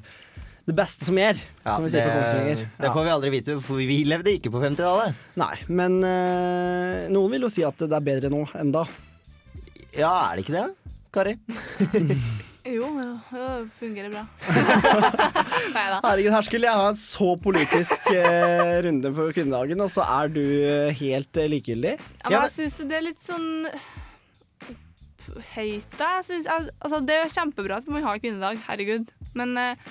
[0.65, 2.63] det beste som gjør, Ja, som vi sier på Kongsvinger.
[2.81, 5.19] det får vi aldri vite, for vi levde ikke på 50-tallet.
[5.41, 8.87] Nei, men øh, noen vil jo si at det er bedre nå enn da.
[9.95, 10.67] Ja, er det ikke det,
[11.15, 11.37] Kari?
[12.65, 14.23] Jo, ja, ja, det fungerer bra.
[15.75, 15.99] Nei da.
[16.01, 20.31] Herregud, her skulle jeg ha en så politisk øh, runde på kvinnedagen, og så er
[20.33, 21.93] du eh, helt øh, likegyldig.
[21.99, 23.51] Ja, men jeg syns det er litt sånn
[25.55, 26.09] Heit da.
[26.19, 26.49] Jeg synes,
[26.81, 29.13] altså, det er kjempebra at man har kvinnedag, herregud.
[29.37, 29.85] Men eh,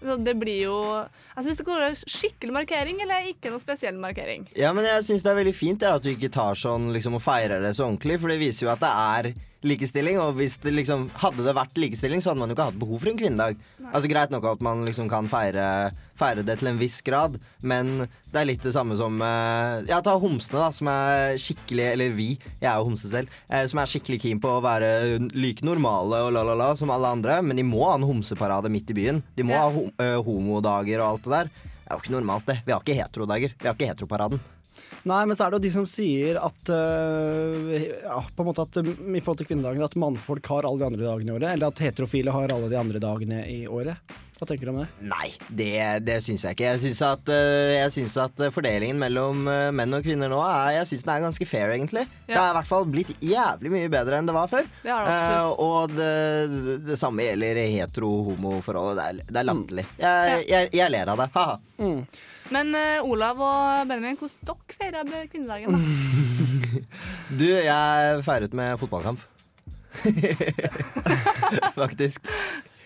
[0.00, 0.76] det blir jo
[1.36, 4.48] Jeg syns det går skikkelig markering, eller ikke noe spesiell markering.
[4.58, 7.18] Ja, men jeg syns det er veldig fint ja, at du ikke tar sånn liksom,
[7.18, 9.32] og feirer det så ordentlig, for det viser jo at det er
[9.66, 10.18] likestilling.
[10.22, 13.00] Og hvis det liksom Hadde det vært likestilling, så hadde man jo ikke hatt behov
[13.02, 13.58] for en kvinnedag.
[13.90, 15.64] Altså Greit nok at man liksom kan feire,
[16.20, 19.98] feire det til en viss grad, men det er litt det samme som eh, Ja,
[20.04, 22.28] ta homsene, da, som er skikkelig Eller vi,
[22.60, 24.92] jeg er jo homse selv, eh, som er skikkelig keen på å være
[25.34, 28.98] like normale og la-la-la som alle andre, men de må ha en homseparade midt i
[29.00, 29.22] byen.
[29.36, 29.66] De må Ja.
[29.66, 31.50] ha eh, homodager og alt det der.
[31.50, 32.58] Det er jo ikke normalt, det.
[32.66, 33.54] Vi har ikke heterodager.
[33.58, 34.40] Vi har ikke heteroparaden.
[35.08, 38.66] Nei, men så er det jo de som sier at uh, ja, på en måte
[38.66, 41.52] at um, i forhold til kvinnedagen at mannfolk har alle de andre dagene i året,
[41.54, 44.18] eller at heterofile har alle de andre dagene i året.
[44.40, 44.86] Hva tenker du om det?
[45.04, 45.72] Nei, det,
[46.06, 46.68] det syns jeg ikke.
[46.70, 50.88] Jeg syns at, uh, at eh, fordelingen mellom uh, menn og kvinner nå er, jeg
[50.88, 52.06] synes den er ganske fair, egentlig.
[52.24, 54.64] Det har er i hvert fall blitt jævlig mye bedre enn det var før.
[54.80, 55.60] Det er det absolutt.
[55.66, 59.00] Og det, det, samme gjelder hetero-homo-forholdet.
[59.00, 59.86] Det er, det er latterlig.
[60.00, 61.32] Jeg, jeg, jeg ler av det.
[61.36, 61.60] Haha.
[62.54, 65.74] Men uh, Olav og Benjamin, hvordan dere feirer kvinnedagen?
[65.74, 65.78] da?
[67.40, 69.22] Du, jeg feiret med fotballkamp.
[71.80, 72.26] Faktisk.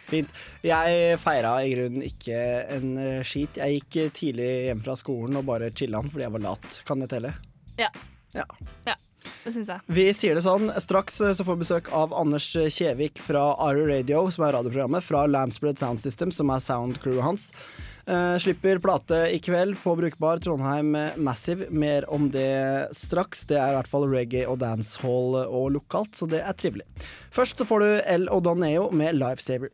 [0.09, 0.33] Fint.
[0.65, 2.37] Jeg feira i grunnen ikke
[2.77, 3.57] en øh, skit.
[3.61, 6.81] Jeg gikk tidlig hjem fra skolen og bare chilla'n fordi jeg var lat.
[6.89, 7.33] Kan det telle?
[7.81, 7.89] Ja.
[8.37, 8.45] Ja.
[8.89, 8.97] ja.
[9.45, 9.85] Det syns jeg.
[9.93, 10.71] Vi sier det sånn.
[10.81, 15.05] Straks eh, så får vi besøk av Anders Kjevik fra Ari Radio, som er radioprogrammet,
[15.05, 17.51] fra Lamsbred Sound System, som er soundcrewet hans.
[18.05, 21.71] Uh, slipper plate i kveld på Brukbar Trondheim Massive.
[21.73, 23.47] Mer om det straks.
[23.49, 26.89] Det er i hvert fall reggae og dancehall og lokalt, så det er trivelig.
[27.33, 29.73] Først så får du L og Doneo med Lifesaver.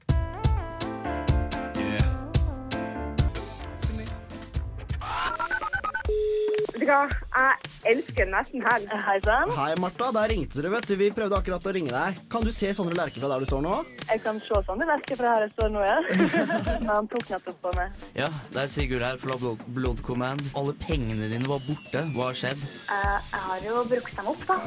[6.91, 8.91] Vet jeg elsker nesten helg.
[9.05, 9.51] Hei sann.
[9.55, 10.09] Hei, Martha.
[10.17, 10.97] Der ringte dere, vet du.
[10.99, 12.17] Vi prøvde akkurat å ringe deg.
[12.33, 13.77] Kan du se Sondre Lerche fra der du står nå?
[14.09, 16.01] Jeg kan se Sondre Lerche fra her jeg står nå, ja.
[16.91, 18.01] Han tok nettopp på meg.
[18.19, 20.43] Ja, det er Sigurd her fra Blood, Blood Command.
[20.59, 22.03] Alle pengene dine var borte.
[22.17, 22.67] Hva har skjedd?
[22.97, 24.59] Eh, jeg har jo brukt dem opp, da.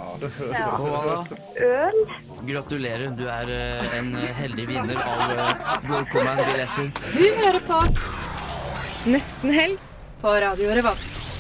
[0.54, 0.70] Ja.
[0.78, 1.42] Og hva da?
[1.68, 2.00] Øl.
[2.54, 6.88] Gratulerer, du er eh, en eh, heldig vinner av uh, Blood Command-billetter.
[7.12, 7.84] Du hører på
[9.12, 9.86] Nesten helg
[10.24, 11.33] på Radio Revolt.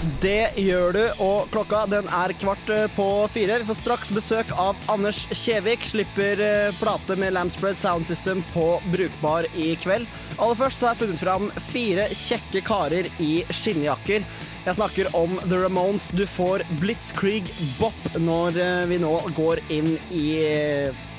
[0.00, 3.58] Det gjør du, og klokka den er kvart eh, på fire.
[3.60, 5.84] Vi får straks besøk av Anders Kjevik.
[5.84, 10.08] Slipper eh, plate med Lampspread Sound System på Brukbar i kveld.
[10.38, 14.24] Aller først så har jeg funnet fram fire kjekke karer i skinnjakker.
[14.64, 16.08] Jeg snakker om The Ramones.
[16.16, 20.26] Du får Blitzkrieg Bop når eh, vi nå går inn i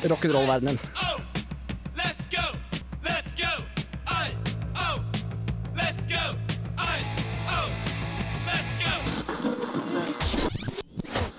[0.10, 0.82] rock'n'roll-verdenen.
[2.02, 2.61] Let's go!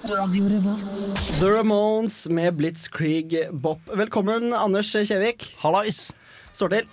[0.02, 1.00] Radio Revolt.
[1.38, 3.78] The Ramones med Blitzkrieg Bop.
[3.86, 5.54] Velkommen, Anders Kjevik.
[5.62, 6.08] Hallais.
[6.52, 6.88] Står til?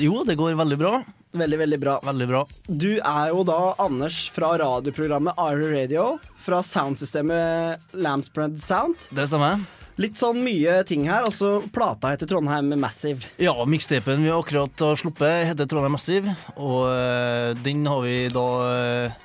[0.00, 1.02] Jo, det går veldig bra.
[1.36, 1.98] Veldig, veldig bra.
[2.06, 2.40] Veldig bra.
[2.66, 6.06] Du er jo da Anders fra radioprogrammet Ari Radio,
[6.40, 9.10] fra soundsystemet Lampspread Sound.
[9.12, 9.60] Det stemmer.
[10.00, 13.28] Litt sånn mye ting her, Altså, plata heter Trondheim Massive.
[13.38, 16.32] Ja, mikstapen vi akkurat har sluppet, heter Trondheim Massive.
[16.56, 19.22] Og øh, den har vi da øh,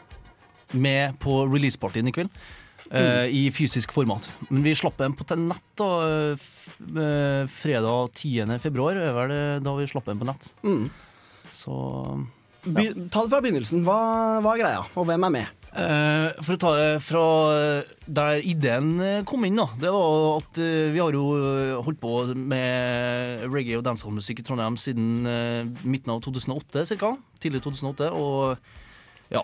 [0.75, 2.36] med på releasepartyen i kveld.
[2.91, 4.25] Eh, I fysisk format.
[4.49, 5.91] Men vi slapp den på til nett da,
[6.39, 8.58] uh, fredag 10.
[8.63, 8.97] februar.
[8.97, 10.49] er vel det da vi slapp den på nett.
[10.63, 10.89] Mm.
[11.54, 11.78] Så
[12.65, 13.86] By, ta det fra begynnelsen.
[13.88, 14.02] Hva,
[14.43, 15.56] hva er greia, og hvem er med?
[15.69, 17.25] Uh, for å ta det fra
[18.10, 19.67] der ideen kom inn, da.
[19.80, 21.23] Det var at uh, vi har jo
[21.86, 27.13] holdt på med reggae- og dancehall-musikk i Trondheim siden uh, midten av 2008 ca.
[27.39, 28.12] Tidlig 2008.
[28.17, 28.58] Og
[29.30, 29.44] ja,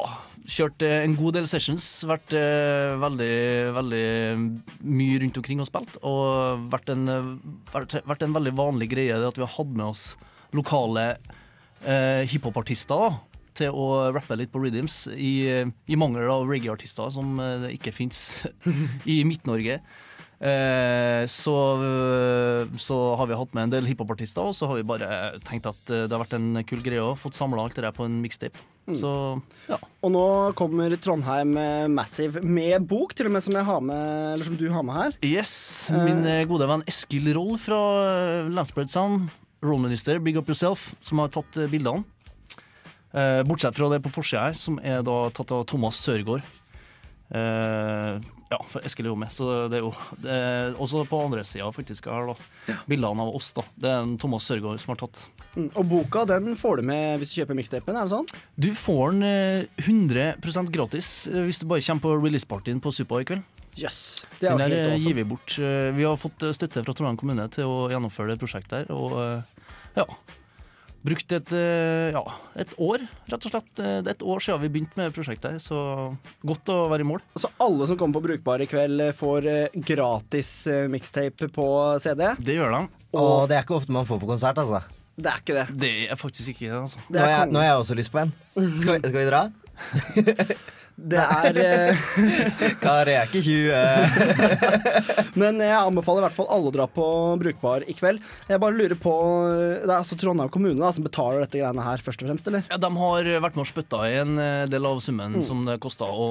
[0.50, 1.86] kjørt eh, en god del sessions.
[2.10, 3.36] Vært eh, veldig,
[3.76, 4.06] veldig
[4.86, 6.00] mye rundt omkring og spilt.
[6.06, 7.32] Og vært en, eh,
[7.74, 10.10] vært, vært en veldig vanlig greie det at vi har hatt med oss
[10.56, 11.12] lokale
[11.86, 13.19] eh, hiphopartister
[13.56, 18.19] til å rappe litt på rhythms, i, i mangel av reggae-artister som eh, ikke fins
[19.13, 19.80] i Midt-Norge.
[20.45, 24.86] Eh, så, eh, så har vi hatt med en del hiphopartister, og så har vi
[24.86, 25.08] bare
[25.47, 27.95] tenkt at eh, det har vært en kul greie å få samla alt det der
[27.95, 28.62] på en mixtape.
[28.86, 28.97] Mm.
[28.99, 29.12] Så
[29.65, 29.79] ja.
[30.05, 30.25] Og nå
[30.60, 31.55] kommer Trondheim
[31.95, 34.03] Massive med bok, til og med som, jeg har med,
[34.36, 35.17] eller som du har med her.
[35.25, 35.55] Yes.
[35.95, 37.79] Min gode venn Eskil Roll fra
[38.45, 39.31] Landsbred Sound,
[39.65, 42.05] rollminister, Big Up Yourself, som har tatt bildene.
[43.49, 46.45] Bortsett fra det på forsida her, som er da tatt av Thomas Sørgaard.
[48.56, 49.91] Eh, ja, for Eskil er jo med, så det er jo
[50.24, 52.76] det er også på andre sida faktisk her, da.
[52.89, 53.63] Bildene av oss, da.
[53.76, 55.26] Det er en Thomas Sørgaard som har tatt.
[55.56, 55.70] Mm.
[55.76, 58.32] Og boka den får du med hvis du kjøper mixtapen, er det sånn?
[58.60, 63.22] Du får den eh, 100 gratis eh, hvis du bare kommer på releasepartyen på Supa
[63.24, 63.44] i kveld.
[63.76, 65.10] Yes, Det er Den der helt eh, awesome.
[65.10, 65.58] gir vi bort.
[65.60, 68.91] Eh, Vi har fått eh, støtte fra Trondheim kommune til å gjennomføre det prosjektet her.
[68.96, 69.65] Og eh,
[70.00, 70.06] ja,
[71.06, 72.24] brukt et, eh, ja,
[72.60, 73.72] et år, rett og slett.
[73.80, 75.80] Eh, Det er et år siden vi begynte med prosjektet her, så
[76.46, 77.22] godt å være i mål.
[77.38, 79.48] Så alle som kommer på Brukbar i kveld, eh, får
[79.86, 80.52] gratis
[80.89, 81.68] mixtape på
[82.02, 82.34] CD?
[82.41, 82.88] Det gjør de.
[83.13, 84.82] Og det er ikke ofte man får på konsert, altså.
[85.15, 85.68] Det er ikke det.
[85.80, 87.00] Det er faktisk ikke det, altså.
[87.10, 88.34] Nå har jeg, nå har jeg også lyst på en.
[88.82, 89.44] Skal vi, skal vi dra?
[90.95, 92.03] Det er eh,
[92.84, 95.36] Kareke 20.
[95.41, 97.05] Men jeg anbefaler i hvert fall alle å dra på
[97.41, 98.21] Brukbar i kveld.
[98.47, 99.12] Jeg bare lurer på
[99.84, 102.63] Det er altså Trondheim kommune da, som betaler dette greiene her, først og fremst, eller?
[102.71, 105.41] Ja, De har vært med og spytta i en eh, del av summen Mm.
[105.43, 106.25] som det kosta å,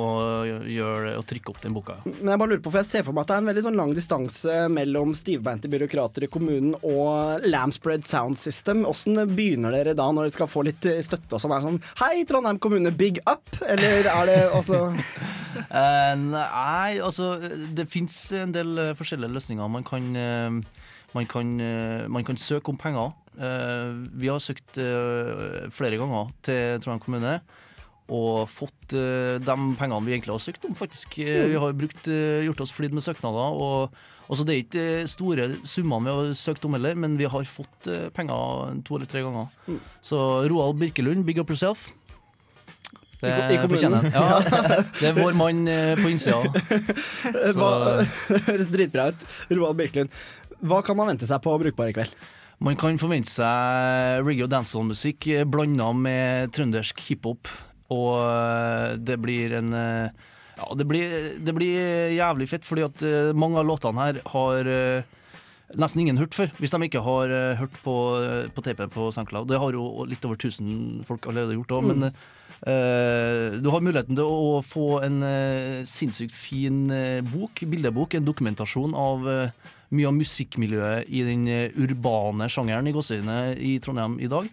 [0.46, 1.96] gjøre, å trykke opp den boka.
[2.06, 3.64] Men jeg bare lurer på, for jeg ser for meg at det er en veldig
[3.66, 8.84] sånn lang distanse mellom stivbeinte byråkrater i kommunen og Lamspread Sound System.
[8.88, 11.52] Åssen begynner dere da, når dere skal få litt eh, støtte og sånn?
[11.56, 13.44] Er det sånn Hei, Trondheim kommune, big up!
[13.66, 14.94] Eller er det altså
[15.54, 17.34] Eh, nei, altså
[17.76, 19.68] Det fins en del eh, forskjellige løsninger.
[19.70, 20.80] Man kan, eh,
[21.14, 21.52] man kan,
[22.10, 23.12] man kan søke om penger.
[24.14, 27.36] Vi har søkt flere ganger til Trondheim kommune.
[28.12, 31.16] Og fått uh, de pengene vi egentlig har søkt om, faktisk.
[31.16, 31.54] Mm.
[31.54, 33.56] vi har brukt, uh, gjort oss flid med søknader.
[33.56, 33.94] Og,
[34.28, 37.88] altså det er ikke store summene vi har søkt om heller, men vi har fått
[37.88, 39.48] uh, penger to eller tre ganger.
[39.66, 39.80] Mm.
[40.04, 40.18] Så
[40.52, 41.94] Roald Birkelund, big up yourself.
[43.24, 43.72] Det I i kommunen.
[43.72, 44.12] fortjener han.
[44.14, 46.42] Ja, det er vår mann eh, på innsida.
[47.24, 49.26] Det høres dritbra ut.
[49.52, 50.12] Roald Birkelund.
[50.64, 52.14] Hva kan man vente seg på Brukbar i kveld?
[52.64, 57.50] Man kan forvente seg reggae og dancehall-musikk blanda med trøndersk hiphop.
[57.92, 63.02] Og eh, det blir en eh, Ja, det blir, det blir jævlig fett, fordi at
[63.04, 65.02] eh, mange av låtene her har eh,
[65.80, 66.52] nesten ingen hørt før.
[66.60, 69.48] Hvis de ikke har uh, hørt på, eh, på tapen på SoundCloud.
[69.50, 71.92] Det har jo litt over 1000 folk allerede gjort òg, Mm.
[71.92, 76.88] men uh, du har muligheten til å få en uh, sinnssykt fin
[77.32, 79.26] bok, bildebok, en dokumentasjon av
[79.94, 81.44] mye av musikkmiljøet i den
[81.78, 84.48] urbane sjangeren i Gåsøyene i Trondheim i dag.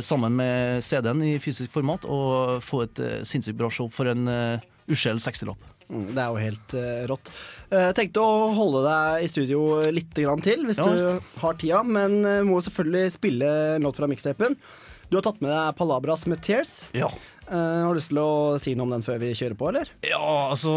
[0.00, 4.60] sammen med CD-en i fysisk format, og få et sinnssykt bra show for en uh,
[4.92, 5.62] uskjell 60-lapp.
[5.86, 7.30] Mm, Det er jo helt uh, rått.
[7.70, 9.62] Jeg Jeg tenkte å holde deg i studio
[9.94, 14.00] litt grann til, hvis Ja, du har tida, men uh, må selvfølgelig spille en låt
[14.00, 14.58] fra mikstapen.
[15.06, 16.88] Du har tatt med deg Palabras med Tears.
[16.96, 17.12] Ja.
[17.46, 19.90] Eh, har du lyst til å si noe om den før vi kjører på, eller?
[20.02, 20.18] Ja,
[20.50, 20.72] altså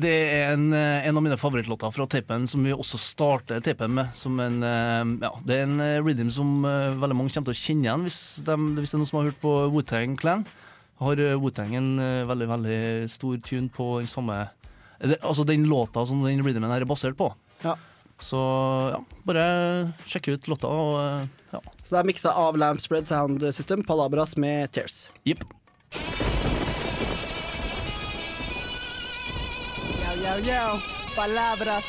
[0.00, 3.92] Det er en, eh, en av mine favorittlåter fra tapen som vi også starter tapen
[3.92, 4.14] med.
[4.16, 7.58] Som en, eh, ja, det er en eh, rhythm som eh, veldig mange kommer til
[7.58, 10.46] å kjenne igjen hvis, de, hvis det er noen som har hørt på Wu-Tang Clan.
[11.00, 14.42] Har Wutang en eh, veldig veldig stor tune på den samme
[15.00, 17.30] Altså den låta som den rhythmen her er basert på.
[17.62, 17.72] Ja.
[18.20, 18.36] Så
[18.92, 19.44] ja, bare
[20.04, 21.22] sjekke ut låta og eh,
[21.54, 21.62] ja.
[21.80, 25.08] Så det er miksa av Lampspread Sound System, Palabras med Tears.
[25.24, 25.40] Jepp.
[30.20, 30.62] Yo, yo,
[31.16, 31.88] Palabras.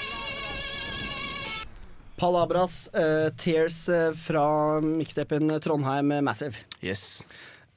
[2.16, 6.64] Palabras, uh, Tears uh, fra mixtapen Trondheim Massive.
[6.80, 7.28] Yes.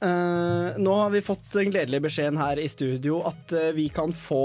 [0.04, 4.12] Eh, nå har vi fått den gledelige beskjeden her i studio at uh, vi kan
[4.12, 4.40] få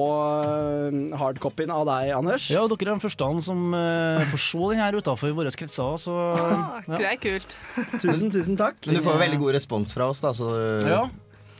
[0.46, 2.46] uh, hardcopyen av deg, Anders.
[2.54, 6.16] Ja, dere er den første som uh, får se den her utafor våre kretser, så
[6.30, 7.58] Ah, Det er kult.
[8.04, 8.80] Tusen, tusen takk.
[8.88, 10.48] Men du får veldig god respons fra oss, da, så
[10.86, 11.02] Ja,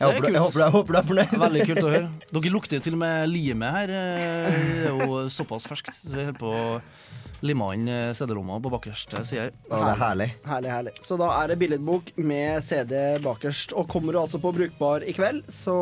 [0.00, 1.36] jeg, håper, du- jeg, håper, jeg håper du er fornøyd.
[1.44, 2.10] Veldig kult å høre.
[2.32, 3.92] Dere lukter jo til og med limet her.
[3.92, 5.92] Det er jo såpass ferskt.
[6.06, 6.54] Så vi holder på
[7.40, 9.52] å limma inn eh, CD-lomma på bakerste side.
[9.70, 10.30] herlig.
[10.44, 10.92] Herlig, herlig.
[11.00, 13.72] Så da er det billedbok med CD bakerst.
[13.72, 15.76] Og kommer du altså på Brukbar i kveld, så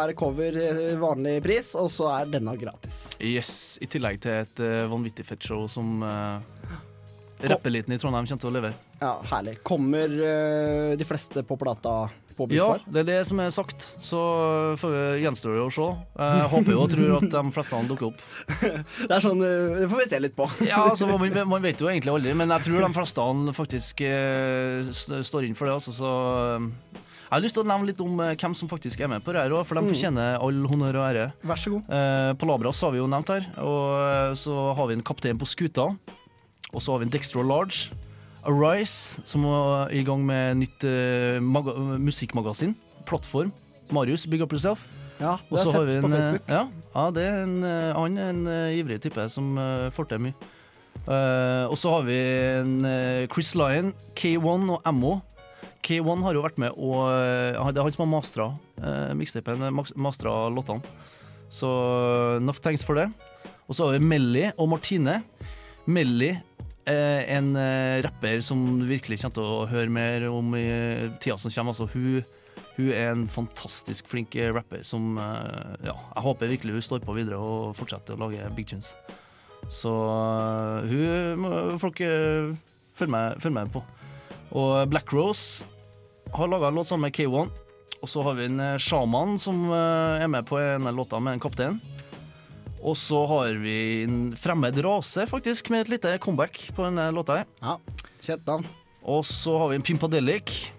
[0.00, 3.06] er det cover eh, vanlig pris, og så er denne gratis.
[3.22, 6.42] Yes, I tillegg til et uh, vanvittig fett show som uh,
[7.44, 8.78] rappeliten i Trondheim kommer til å levere.
[9.00, 9.58] Ja, herlig.
[9.66, 12.84] Kommer uh, de fleste på plata på Ja, Brukbar?
[12.92, 13.86] det er det som er sagt.
[14.02, 14.20] Så
[14.80, 15.86] får gjenstår det å se.
[16.18, 18.24] Jeg håper jo og tror at de fleste dukker opp.
[19.08, 20.48] Det er sånn, eh, det får vi se litt på.
[20.66, 24.92] Ja, altså, man, man vet jo egentlig aldri, men jeg tror de fleste faktisk eh,
[25.24, 25.74] står inn for det.
[25.78, 26.12] Altså, så
[26.58, 29.24] eh, jeg har lyst til å nevne litt om eh, hvem som faktisk er med
[29.24, 29.90] på det her òg, for de Mm.
[29.90, 31.24] fortjener all honnør og ære.
[31.42, 31.88] Vær så god.
[31.90, 35.40] Eh, på Labras har vi jo nevnt her, og eh, så har vi en kaptein
[35.40, 35.88] på skuta.
[36.74, 37.90] Og så har vi en Dextro Large.
[38.48, 42.74] Arise, som er i gang med nytt uh, maga musikkmagasin.
[43.08, 43.52] Plattform.
[43.92, 44.86] Marius, big up yourself.
[45.20, 46.48] Ja, det har jeg har vi sett på en, eh, Facebook.
[46.48, 46.62] Ja,
[46.94, 50.34] ja det er en, eh, han er en ivrig type som uh, får til mye.
[51.04, 52.74] Uh, og så har vi en
[53.32, 55.20] Chris Lyon, K1 og Ammo.
[55.84, 58.46] K1 har jo vært med og Det er han som har mastra
[58.80, 60.82] uh, mixtapen, mastra låtene.
[61.52, 61.68] Så
[62.40, 63.10] enough thanks for det.
[63.68, 65.22] Og så har vi Melly og Martine.
[65.86, 66.34] Melly
[66.92, 70.66] en eh, rapper som du virkelig kommer til å høre mer om i
[71.22, 71.72] tida som kommer.
[71.72, 72.24] Altså, hun,
[72.76, 77.04] hun er en fantastisk flink eh, rapper som eh, Ja, jeg håper virkelig hun står
[77.04, 78.92] på videre og fortsetter å lage big tunes.
[79.72, 82.52] Så eh, hun må folk eh,
[82.98, 83.84] følge med, følge med på.
[84.54, 85.64] Og Black Rose
[86.34, 87.60] har laga en låt sammen med K1.
[88.04, 91.38] Og så har vi en eh, sjaman som eh, er med på en låta med
[91.38, 91.80] en kaptein.
[92.84, 97.40] Og så har vi en fremmed rase, faktisk, med et lite comeback på denne låta.
[97.40, 97.46] her.
[97.62, 97.78] Ja,
[98.20, 98.66] kjent navn.
[99.04, 100.72] Og så har vi en Pimpadelic.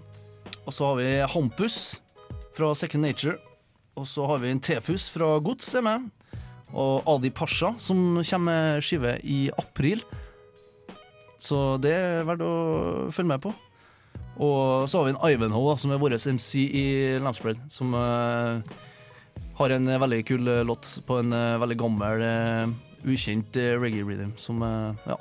[0.65, 1.99] Og så har vi Hampus
[2.57, 3.37] fra Second Nature.
[3.97, 6.09] Og så har vi en Tefus fra Gods er med.
[6.73, 10.03] Og Adi Pasha, som kommer med skive i april.
[11.39, 13.53] Så det er verdt å følge med på.
[14.35, 16.85] Og så har vi en Ivanhoe, som er vår MC i
[17.23, 18.75] Lampspread, som eh,
[19.59, 22.25] har en eh, veldig kul eh, låt på en eh, veldig gammel,
[23.05, 24.61] ukjent reggae-rhythm, som
[25.05, 25.15] ja,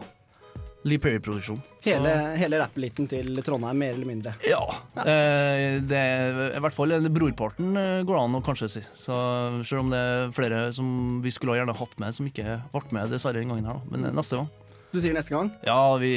[0.85, 1.59] Lee Perry-produksjon.
[1.61, 4.33] Så- Hele, hele rappeliten til Trondheim, mer eller mindre.
[4.49, 4.63] ja.
[5.05, 7.77] Eh, det er i hvert fall brorparten
[8.09, 8.83] går an å kanskje si.
[8.97, 9.17] Så
[9.65, 13.11] Selv om det er flere som vi skulle gjerne hatt med, som ikke ble med
[13.13, 13.81] dessverre den gangen her.
[13.81, 13.97] Da.
[13.97, 14.49] Men neste gang.
[14.95, 15.49] Du sier neste gang?
[15.67, 16.13] Ja, vi,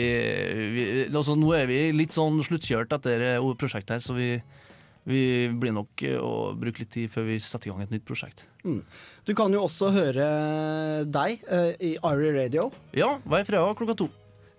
[0.75, 3.23] vi altså, Nå er vi litt sånn sluttkjørt etter
[3.57, 4.35] prosjektet her, så vi,
[5.07, 8.03] vi blir nok eh, å bruke litt tid før vi setter i gang et nytt
[8.07, 8.43] prosjekt.
[8.67, 8.81] Mm.
[9.23, 10.25] Du kan jo også høre
[11.07, 12.65] deg uh, i Ari Radio.
[12.97, 14.09] Ja, hver fredag klokka to.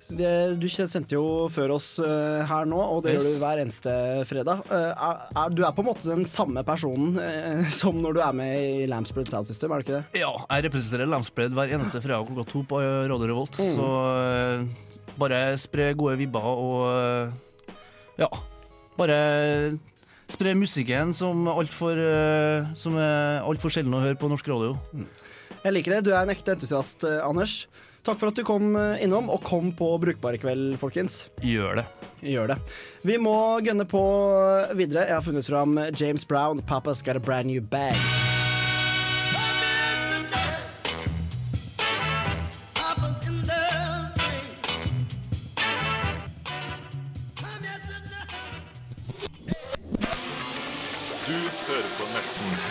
[0.08, 3.18] Det- Du sendte jo før oss uh, her nå, og det Yes.
[3.26, 3.92] gjør du hver eneste
[4.30, 4.62] fredag.
[4.72, 7.20] Uh, er, er, du er på en måte den samme personen
[7.80, 10.22] som når du er med i Lampspread Sound System, er du ikke det?
[10.22, 13.60] Ja, jeg representerer Lampspread hver eneste fredag klokka to på Radio Revolt.
[13.60, 13.76] Mm.
[13.76, 17.36] Så bare spre gode vibber og
[18.18, 18.28] ja,
[18.96, 19.20] bare
[20.28, 24.76] spre musikken som altfor uh, som er altfor sjelden å høre på norsk radio.
[25.64, 26.04] Jeg liker det.
[26.06, 27.66] Du er en ekte entusiast, eh, Anders.
[28.06, 31.24] Takk for at du kom eh, innom, og kom på Brukbar i kveld, folkens.
[31.42, 31.86] Gjør det.
[32.30, 32.60] Gjør det.
[33.08, 33.36] Vi må
[33.66, 34.04] gønne på
[34.78, 35.08] videre.
[35.10, 38.37] Jeg har funnet fram James Brown, 'Papa's Got a Brand New Bag'.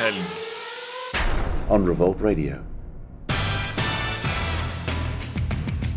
[0.07, 0.27] Helg.
[1.69, 2.55] on Revolt Radio.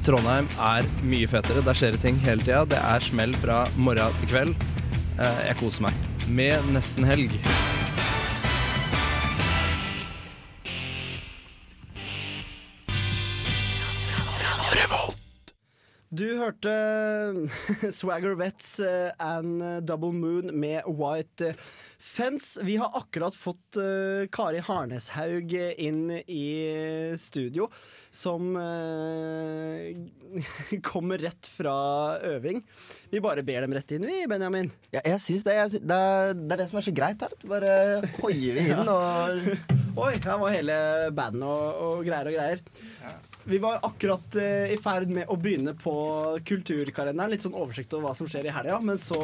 [0.03, 1.63] Trondheim er mye fetere.
[1.63, 2.65] Der skjer det ting hele tida.
[2.73, 4.67] Det er smell fra morgen til kveld.
[5.15, 6.03] Eh, Jeg koser meg.
[6.27, 7.39] Med nesten helg.
[16.11, 16.73] Du hørte
[17.95, 21.53] Swagger Vets eh, and Double Moon med White
[22.01, 22.63] Fence.
[22.65, 26.47] Vi har akkurat fått uh, Kari Harneshaug inn i
[27.21, 27.69] studio,
[28.11, 29.93] som uh,
[30.91, 31.75] kommer rett fra
[32.25, 32.63] øving.
[33.13, 34.73] Vi bare ber dem rett inn, vi, Benjamin.
[34.95, 37.37] Ja, jeg syns det, det, er, det er det som er så greit her.
[37.45, 37.75] Bare
[38.23, 39.45] hoier vi inn og
[40.01, 40.75] Oi, her var hele
[41.13, 42.65] banden og, og greier og greier.
[43.51, 45.93] Vi var akkurat eh, i ferd med å begynne på
[46.47, 47.33] kulturkalenderen.
[47.33, 49.21] Litt sånn oversikt over hva som skjer i helga, men så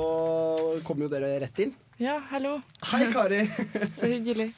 [0.84, 1.74] kom jo dere rett inn.
[1.96, 2.60] Ja, hallo.
[2.92, 3.46] Hei, Kari.
[3.98, 4.50] Så hyggelig.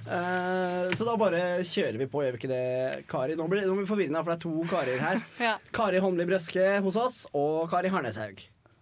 [0.00, 3.36] Uh, så da bare kjører vi på, gjør vi ikke det, Kari?
[3.38, 5.20] Nå blir, nå blir vi forvirrende, for det er to Karier her.
[5.46, 5.52] Ja.
[5.76, 8.40] Kari Holmli Brøske hos oss og Kari Harneshaug.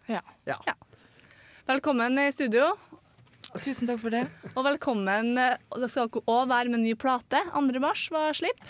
[0.09, 0.23] Ja.
[0.49, 0.57] Ja.
[1.69, 2.71] Velkommen i studio.
[3.61, 4.23] Tusen takk for det.
[4.55, 5.35] Og velkommen.
[5.41, 7.43] eh, Dere skal òg være med en ny plate.
[7.53, 7.65] 2.
[7.83, 8.63] mars var slipp.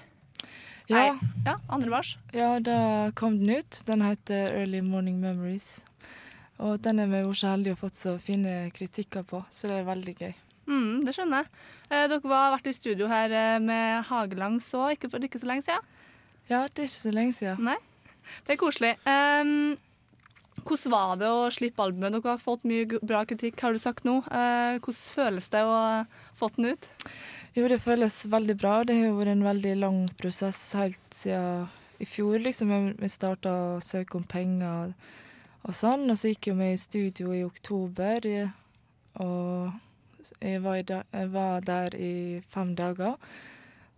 [0.88, 0.96] Ja.
[0.96, 1.78] Nei, ja, 2.
[1.92, 2.14] mars.
[2.34, 2.78] Ja, da
[3.18, 3.82] kom den ut.
[3.86, 5.84] Den heter Early Morning Memories.
[6.64, 9.80] Og den er vi jo så heldige ha fått så fine kritikker på, så det
[9.80, 10.32] er veldig gøy.
[10.68, 11.66] Mm, det skjønner jeg.
[11.88, 15.48] Eh, dere har vært i studio her eh, med Hagelang så, ikke for ikke så
[15.48, 15.86] lenge siden?
[16.48, 17.70] Ja, det er ikke så lenge siden.
[17.70, 17.78] Nei,
[18.44, 18.94] det er koselig.
[19.08, 19.76] Um,
[20.64, 22.18] hvordan var det å slippe albumet?
[22.18, 24.18] Dere har fått mye bra kritikk, har du sagt nå.
[24.28, 26.90] Uh, hvordan føles det å ha fått den ut?
[27.56, 28.80] Jo, det føles veldig bra.
[28.84, 32.74] Det har vært en veldig lang prosess helt siden i fjor, liksom.
[32.98, 34.92] Vi starta å søke om penger
[35.68, 38.24] og sånn, og så gikk jo vi i studio i oktober.
[39.20, 39.76] Og
[40.40, 42.14] jeg var, da, jeg var der i
[42.52, 43.18] fem dager.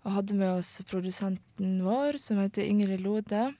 [0.02, 3.50] Og hadde med oss produsenten vår, som heter Ingrid Lode.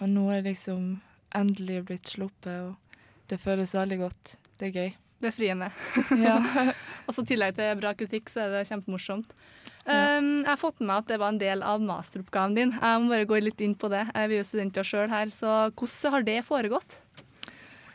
[0.00, 0.96] Og nå er det liksom
[1.34, 4.36] endelig blitt sluppet, og det føles veldig godt.
[4.58, 4.94] Det er gøy.
[5.22, 5.70] Det er friende.
[6.24, 6.38] Ja.
[7.06, 9.30] og så i tillegg til bra kritikk, så er det kjempemorsomt.
[9.84, 10.18] Ja.
[10.18, 12.74] Um, jeg har fått med meg at det var en del av masteroppgaven din.
[12.74, 14.06] Jeg må bare gå litt inn på det.
[14.10, 16.98] Vi er jo studenter sjøl her, så hvordan har det foregått?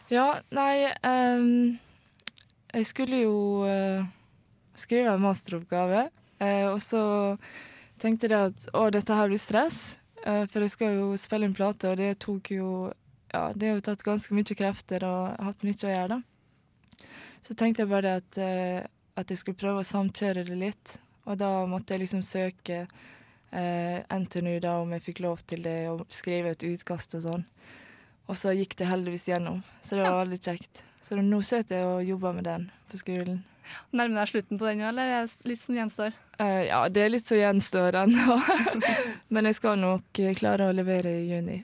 [0.10, 1.78] Ja, nei um,
[2.74, 4.08] Jeg skulle jo uh,
[4.74, 6.08] skrive en masteroppgave,
[6.42, 7.02] uh, og så
[8.02, 11.54] tenkte jeg at å, dette her blir stress, uh, for jeg skal jo spille inn
[11.54, 12.72] plate, og det tok jo
[13.30, 17.06] Ja, det har jo tatt ganske mye krefter og hatt mye å gjøre, da.
[17.46, 18.40] Så tenkte jeg bare at,
[19.14, 20.96] at jeg skulle prøve å samkjøre det litt,
[21.30, 22.88] og da måtte jeg liksom søke
[23.54, 27.46] NTNU da om jeg fikk lov til det, og skrive et utkast og sånn.
[28.30, 30.84] Og så gikk det heldigvis gjennom, så det var veldig kjekt.
[31.02, 33.40] Så nå sitter jeg og jobber med den på skolen.
[33.94, 36.14] Nærmer deg slutten på den nå, eller er det litt som gjenstår?
[36.40, 38.38] Uh, ja, det er litt som gjenstår ennå.
[39.34, 41.58] Men jeg skal nok eh, klare å levere i juni.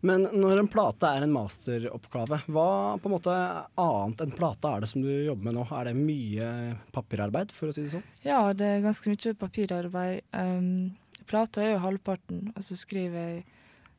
[0.00, 3.34] Men når en plate er en masteroppgave, hva på en måte
[3.80, 5.66] annet enn plate er det som du jobber med nå?
[5.68, 6.48] Er det mye
[6.96, 8.06] papirarbeid, for å si det sånn?
[8.24, 10.24] Ja, det er ganske mye papirarbeid.
[10.32, 10.94] Um,
[11.28, 13.44] plata er jo halvparten, og så skriver jeg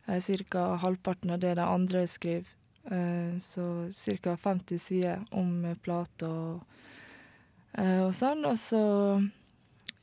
[0.05, 0.75] ca.
[0.81, 2.47] halvparten av det de andre skriver.
[2.91, 3.89] Eh, så
[4.21, 4.37] ca.
[4.37, 6.61] 50 sider om eh, plata og,
[7.73, 8.45] eh, og sånn.
[8.45, 8.81] Og så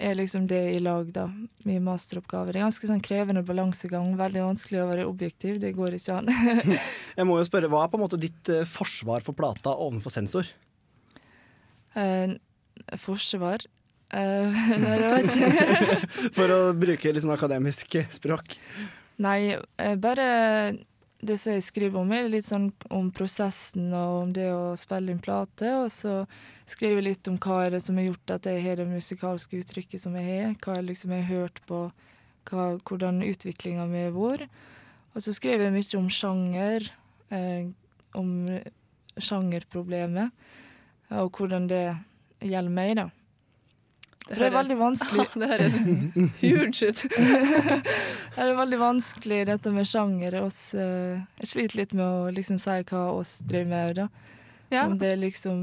[0.02, 1.28] er liksom det i lag, da.
[1.62, 2.52] Min masteroppgave.
[2.52, 4.16] Det er ganske sånn krevende balansegang.
[4.18, 5.60] Veldig vanskelig å være objektiv.
[5.62, 6.32] Det går ikke an.
[7.18, 10.14] Jeg må jo spørre, Hva er på en måte ditt eh, forsvar for plata overfor
[10.18, 10.50] sensor?
[11.94, 12.34] Eh,
[12.98, 13.68] forsvar
[14.12, 16.28] Eh, Nei, det vet ikke.
[16.36, 18.58] For å bruke litt sånn akademisk språk.
[19.22, 20.26] Nei, eh, bare
[21.22, 25.14] det som jeg skriver om, er litt sånn om prosessen og om det å spille
[25.14, 25.68] inn plate.
[25.84, 26.24] Og så
[26.66, 29.60] skriver jeg litt om hva er det som har gjort at jeg har det musikalske
[29.62, 30.56] uttrykket som jeg har.
[30.64, 31.84] Hva jeg liksom har hørt på,
[32.50, 34.50] hva, hvordan utviklinga mi har vært.
[35.12, 36.90] Og så skriver jeg mye om sjanger,
[37.30, 37.70] eh,
[38.18, 38.30] om
[39.20, 40.32] sjangerproblemet,
[41.12, 41.84] og hvordan det
[42.40, 43.10] gjelder meg, da.
[44.26, 45.26] For det er veldig vanskelig.
[45.34, 45.78] det høres
[46.40, 47.02] huge ut.
[48.36, 50.38] det er veldig vanskelig dette med sjanger.
[50.44, 54.00] Oss, eh, jeg sliter litt med å liksom si hva oss driver med.
[54.02, 54.08] Da.
[54.72, 54.86] Ja.
[54.86, 55.58] Om det er liksom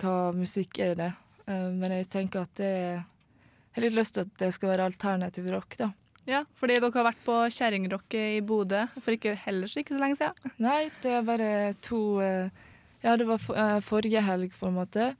[0.00, 1.12] Hva musikk er det?
[1.46, 4.72] Eh, men jeg tenker at det er Jeg har litt lyst til at det skal
[4.72, 5.90] være alternativ rock, da.
[6.26, 10.00] Ja, fordi dere har vært på Kjerringrock i Bodø for ikke heller så ikke så
[10.00, 10.54] lenge siden.
[10.64, 11.50] Nei, det er bare
[11.84, 12.48] to eh,
[13.04, 15.10] Ja, det var for, forrige helg, på en måte.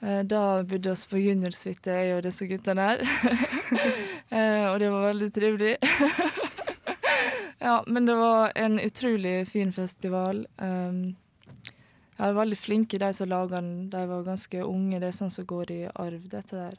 [0.00, 3.06] Eh, Da bodde oss på juniorsuite, jeg og disse guttene her.
[4.26, 5.76] Eh, og det var veldig trivelig.
[7.66, 10.40] ja, men det var en utrolig fin festival.
[10.58, 11.14] Um,
[12.16, 13.86] jeg var veldig flinke, de som laga den.
[13.92, 14.98] De var ganske unge.
[14.98, 16.74] Det er sånn som går i arv, dette der.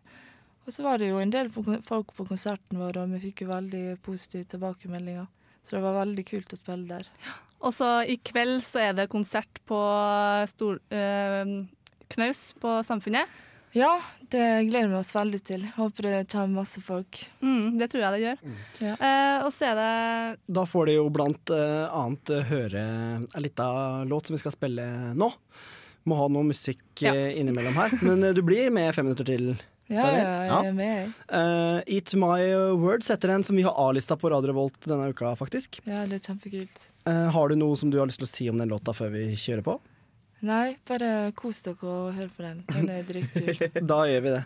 [0.67, 1.47] Og så var det jo en del
[1.87, 5.31] folk på konserten vår, og vi fikk jo veldig positive tilbakemeldinger.
[5.63, 7.07] Så det var veldig kult å spille der.
[7.63, 9.79] Og så i kveld så er det konsert på
[10.51, 11.55] stor, eh,
[12.13, 13.27] Knaus på Samfunnet.
[13.75, 13.97] Ja,
[14.31, 15.65] det gleder vi oss veldig til.
[15.75, 17.19] Håper det kommer masse folk.
[17.43, 18.53] Mm, det tror jeg det gjør.
[18.81, 18.93] Ja.
[18.95, 23.27] Eh, og så er det Da får de jo blant eh, annet eh, høre en
[23.43, 23.67] lita
[24.07, 24.85] låt som vi skal spille
[25.19, 25.27] nå.
[26.07, 27.11] Må ha noe musikk Ja.
[27.13, 27.97] eh, innimellom her.
[28.01, 29.51] Men du blir med fem minutter til.
[29.91, 31.11] Ja, ja, jeg er med.
[31.31, 32.39] Eh, Eat My
[32.79, 35.81] Words heter den, som vi har A-lista på Radio Revolt denne uka, faktisk.
[35.87, 36.87] Ja, det er kjempekult.
[37.07, 39.13] Uh, har du noe som du har lyst til å si om den låta før
[39.13, 39.77] vi kjører på?
[40.45, 42.59] Nei, bare kos dere og hør på den.
[42.69, 43.47] Den er dritkul.
[43.89, 44.43] da gjør vi det.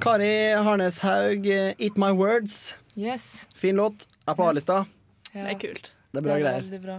[0.00, 1.46] Kari Harneshaug, Haug
[1.78, 2.74] 'Eat My Words'.
[2.96, 3.46] Yes.
[3.54, 4.06] Fin låt.
[4.26, 4.84] Er på A-lista.
[5.34, 5.44] Ja.
[5.44, 5.92] Det er kult.
[6.12, 6.62] Det er bra det er greier.
[6.62, 6.98] Veldig bra.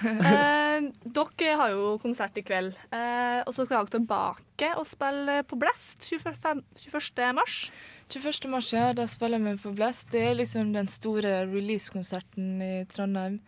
[0.00, 5.40] Eh, dere har jo konsert i kveld, eh, og så skal dere tilbake og spille
[5.48, 7.32] på Blest 25, 21.
[7.36, 7.56] mars.
[8.08, 8.48] 21.
[8.52, 10.10] mars, ja, da spiller vi på Blest.
[10.14, 13.40] Det er liksom den store release-konserten i Trondheim.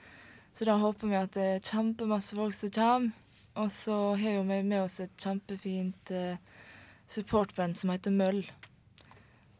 [0.53, 3.30] Så da håper vi at det er kjempemasse folk som kommer.
[3.55, 6.36] Og så har vi med oss et kjempefint eh,
[7.09, 8.44] supportband som heter Møll.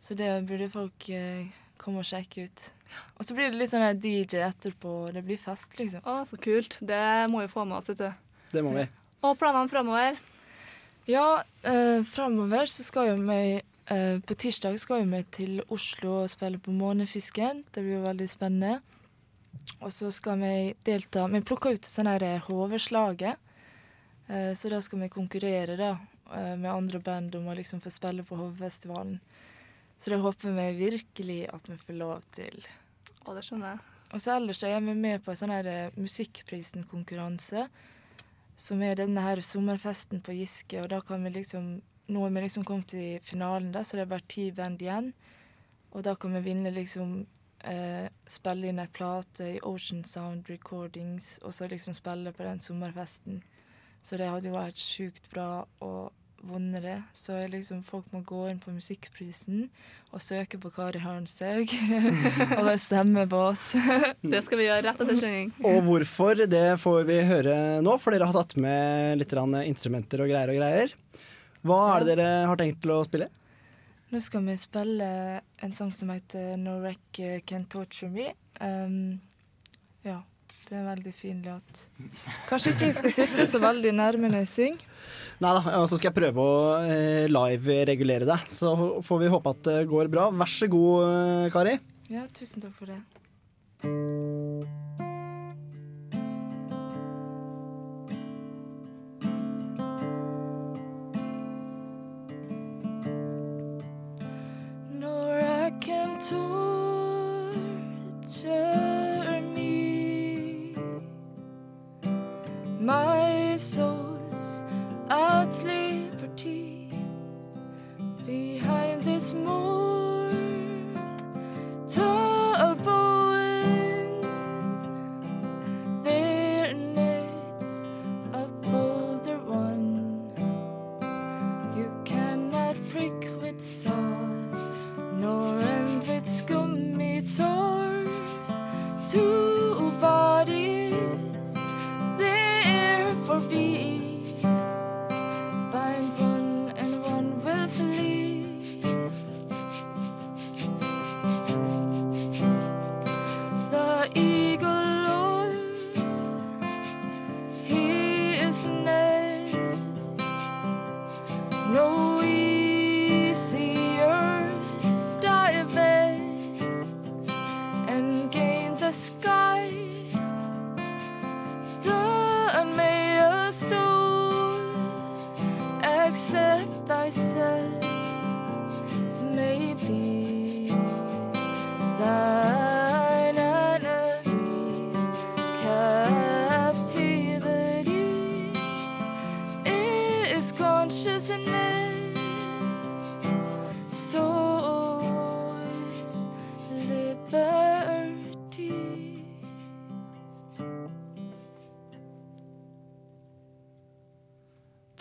[0.01, 1.09] Så det burde folk
[1.79, 2.71] komme og sjekke ut.
[3.17, 5.13] Og så blir det litt sånn DJ etterpå.
[5.15, 6.05] Det blir fest, liksom.
[6.05, 6.79] Å, så kult.
[6.81, 8.39] Det må vi få med oss, vet du.
[8.53, 8.87] Det må vi.
[9.23, 10.19] Og planene framover?
[11.09, 16.31] Ja, eh, framover så skal jo vi eh, På tirsdag skal vi til Oslo og
[16.31, 17.65] spille på Månefisken.
[17.71, 18.81] Det blir jo veldig spennende.
[19.83, 23.39] Og så skal vi delta Vi plukker ut sånn her HV-slaget.
[24.29, 25.91] Eh, så da skal vi konkurrere da
[26.35, 29.19] eh, med andre band om å liksom få spille på HV-festivalen.
[29.99, 32.63] Så det håper vi virkelig at vi får lov til.
[33.25, 33.93] Å, det skjønner jeg.
[34.13, 37.67] Og så ellers er vi med på en sånn her eh, Musikkprisen-konkurranse.
[38.61, 41.73] Som er denne her sommerfesten på Giske, og da kan vi liksom
[42.13, 45.13] Nå er vi liksom kommet til finalen, da, så det er bare ti band igjen.
[45.95, 47.13] Og da kan vi vinne liksom
[47.65, 52.61] eh, Spille inn ei plate i Ocean Sound Recordings, og så liksom spille på den
[52.61, 53.41] sommerfesten.
[54.03, 55.93] Så det hadde jo vært sjukt bra å
[56.43, 57.03] det.
[57.13, 59.69] Så liksom, folk må gå inn på Musikkprisen
[60.13, 61.71] og søke på Kari Harnshaug.
[62.59, 63.73] og bare stemme på oss.
[64.23, 65.53] Det skal vi gjøre rett etter sending.
[65.65, 70.33] Og hvorfor, det får vi høre nå, for dere har tatt med litt instrumenter og
[70.33, 70.97] greier og greier.
[71.63, 73.31] Hva er det dere har tenkt til å spille?
[74.13, 75.09] Nå skal vi spille
[75.63, 78.33] en sang som heter No Wreck Can Torture Me.
[78.61, 79.21] Um,
[80.05, 80.19] ja,
[80.69, 81.83] det er en veldig fin låt.
[82.49, 84.89] Kanskje ikke jeg skal sitte så veldig nærme når jeg synger.
[85.43, 88.45] Nei da, og så skal jeg prøve å eh, live-regulere deg.
[88.53, 88.73] Så
[89.05, 90.29] får vi håpe at det går bra.
[90.43, 91.75] Vær så god, eh, Kari.
[92.13, 93.01] Ja, tusen takk for det.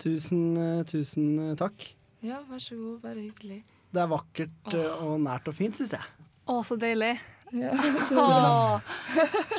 [0.02, 1.84] Tusen, eh, tusen eh, takk.
[2.22, 2.98] Ja, vær så god.
[3.04, 3.62] Bare hyggelig.
[3.92, 5.04] Det er vakkert Åh.
[5.06, 6.26] og nært og fint, syns jeg.
[6.50, 7.14] Å, så deilig.
[7.52, 7.72] Ja,
[8.16, 8.80] Åh,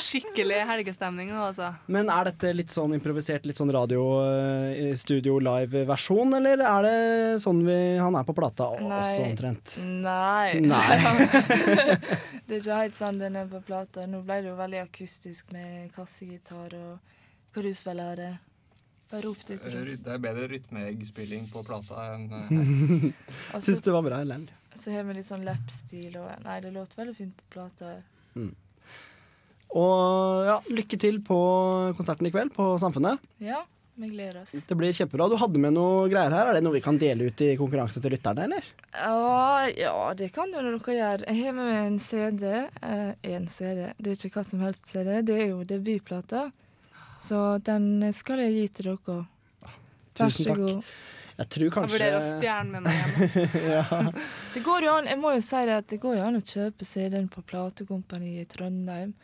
[0.02, 1.70] skikkelig helgestemning nå, altså.
[1.94, 6.96] Men er dette litt sånn improvisert, litt sånn radio, eh, studio live-versjon, eller er det
[7.44, 9.76] sånn vi, han er på plata også omtrent?
[9.86, 10.64] Nei.
[10.66, 10.98] Nei.
[12.50, 14.08] det er ikke helt sånn den er på plata.
[14.10, 16.98] Nå ble det jo veldig akustisk med kassegitar og
[17.54, 18.42] hva du spiller her.
[19.20, 19.94] Eh?
[20.04, 22.42] Det er bedre rytmeeggspilling på plata enn uh,
[23.54, 23.62] her.
[23.62, 24.48] Syns det var bra, Ellen.
[24.74, 27.98] Så har vi litt sånn lap-stil og Nei, det låter veldig fint på plata.
[28.34, 28.54] Mm.
[29.74, 31.38] Og ja, lykke til på
[31.98, 33.22] konserten i kveld på Samfunnet.
[33.42, 33.64] Ja,
[33.96, 34.54] vi gleder oss.
[34.68, 35.28] Det blir kjempebra.
[35.30, 36.50] Du hadde med noe greier her.
[36.50, 38.70] Er det noe vi kan dele ut i konkurranse til lytterne, eller?
[38.90, 41.28] Ja, ja, det kan jo dere gjøre.
[41.30, 42.48] Jeg har med meg en CD.
[42.82, 43.92] Eh, en CD.
[43.98, 45.20] Det er ikke hva som helst CD.
[45.26, 46.48] Det er jo debutplata.
[47.24, 49.18] Så den skal jeg gi til dere.
[49.64, 49.76] Vær
[50.20, 50.60] Tusen så takk.
[50.60, 50.94] god.
[51.34, 52.96] Jeg tror Jeg kanskje vurderer å stjerne med meg
[53.34, 53.54] hjem.
[53.72, 54.02] ja.
[54.54, 56.44] Det går jo an, jeg må jo si det at det går jo an å
[56.46, 59.16] kjøpe CD-en på platekompaniet i Trondheim.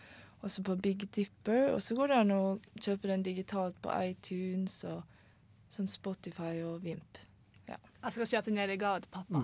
[0.42, 1.74] også på Big Dipper.
[1.76, 2.42] Og så går det an å
[2.82, 5.04] kjøpe den digitalt på iTunes og
[5.70, 7.20] sånn Spotify og Vimp.
[8.00, 9.42] Jeg skal kjøpe den her i gave til pappa.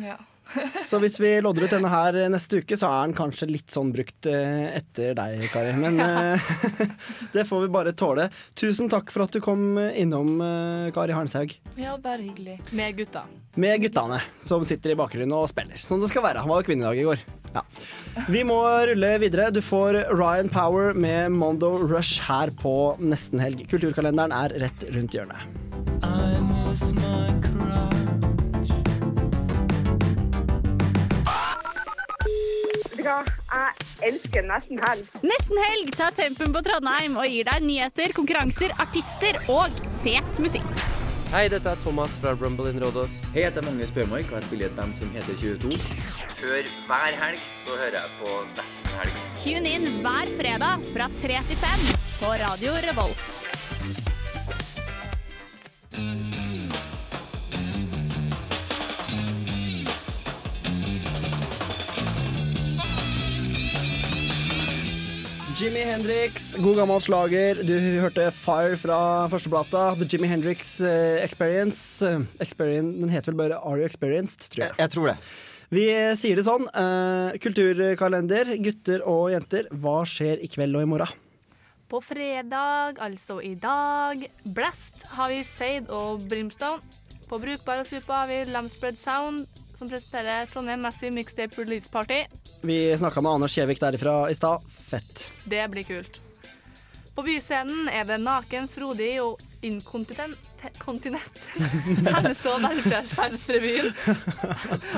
[0.00, 0.16] Ja.
[0.88, 3.92] Så hvis vi lodder ut denne her neste uke, så er den kanskje litt sånn
[3.94, 5.74] brukt eh, etter deg, Kari.
[5.78, 6.48] Men eh,
[7.34, 8.30] det får vi bare tåle.
[8.58, 11.52] Tusen takk for at du kom innom, eh, Kari Harnshaug.
[11.78, 12.56] ja, bare hyggelig.
[12.72, 13.26] Med gutta.
[13.60, 15.78] Med guttene som sitter i bakgrunnen og spiller.
[15.84, 16.42] Sånn det skal være.
[16.42, 17.22] Han var kvinnedag i går.
[17.52, 17.64] Ja.
[18.30, 18.58] Vi må
[18.90, 19.50] rulle videre.
[19.54, 23.66] Du får Ryan Power med Mondo Rush her på nesten helg.
[23.70, 25.46] Kulturkalenderen er rett rundt hjørnet.
[26.06, 27.49] I miss du
[33.10, 33.20] hva?
[33.50, 35.10] Jeg elsker nesten helg.
[35.26, 40.70] Nesten helg tar tempen på Trondheim og gir deg nyheter, konkurranser, artister og fet musikk.
[41.30, 43.20] Hei, dette er Thomas fra Rumble in Rådås.
[43.30, 45.78] Hei, jeg heter Magnus Børmark, og jeg spiller i et band som heter 22.
[46.40, 49.22] Før hver helg så hører jeg på Nesten helg.
[49.44, 51.88] Tune inn hver fredag fra 3 til 5
[52.18, 53.26] på Radio Revolt.
[65.60, 67.58] Jimmy Hendrix, god gammel slager.
[67.68, 68.98] Du hørte Fire fra
[69.28, 69.82] førsteplata.
[70.00, 72.00] The Jimmy Hendrix eh, Experience.
[72.06, 72.94] Eh, Experience.
[73.02, 74.78] Den heter vel bare Are You Experienced, tror jeg.
[74.80, 75.16] Jeg tror det.
[75.70, 76.64] Vi eh, sier det sånn.
[76.72, 79.68] eh, kulturkalender, gutter og jenter.
[79.82, 81.20] Hva skjer i kveld og i morgen?
[81.90, 84.24] På fredag, altså i dag,
[84.56, 86.80] Blast har vi Sade og Brimstone.
[87.28, 89.44] På Brukbar og Supa har vi Lamspread Sound,
[89.80, 92.24] som presenterer Trondheim Massive Mixtape Release Party.
[92.62, 94.60] Vi snakka med Anders Kjevik derifra i stad.
[94.90, 95.32] Fett.
[95.44, 96.20] Det blir kult.
[97.14, 101.40] På byscenen er det naken, frodig og inkontinent kontinent.
[102.16, 103.88] Helse- og velferdsrevyen.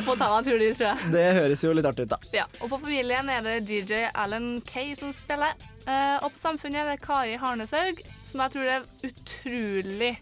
[0.07, 1.13] Må ta meg en tur dit, tror jeg.
[1.15, 2.19] Det høres jo litt artig ut, da.
[2.35, 5.55] Ja, og på familien er det DJ Alan Kay som spiller.
[5.87, 10.17] Eh, og på Samfunnet er det Kari Harneshaug, som jeg tror er utrolig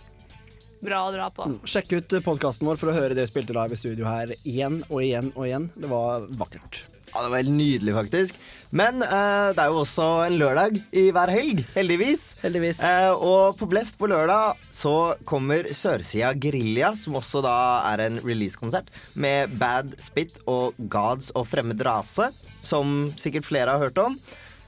[0.85, 1.49] bra å dra på.
[1.69, 4.81] Sjekk ut podkasten vår for å høre det vi spilte live i studio her igjen
[4.89, 5.69] og igjen og igjen.
[5.77, 6.83] Det var vakkert.
[7.11, 8.37] Ja, Det var helt nydelig, faktisk.
[8.71, 12.27] Men eh, det er jo også en lørdag i hver helg, heldigvis.
[12.45, 12.83] Heldigvis.
[12.87, 17.57] Eh, og på Blest på lørdag så kommer Sørsida Gerilja, som også da
[17.91, 22.31] er en releasekonsert, med Bad Spit og Gods og Fremmed rase,
[22.63, 24.15] som sikkert flere har hørt om.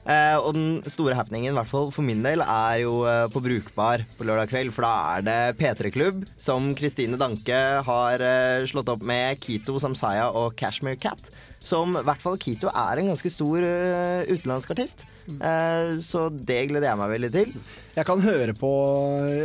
[0.03, 3.41] Eh, og den store happeningen, i hvert fall for min del, er jo eh, på
[3.43, 4.73] Brukbar på lørdag kveld.
[4.75, 10.29] For da er det P3-klubb, som Kristine Danke har eh, slått opp med Kito, Samsaya
[10.35, 11.31] og Cashmere Cat.
[11.63, 15.05] Som i hvert fall Kito er en ganske stor uh, utenlandsk artist.
[15.39, 17.53] Uh, så det gleder jeg meg veldig til.
[17.93, 18.71] Jeg kan høre på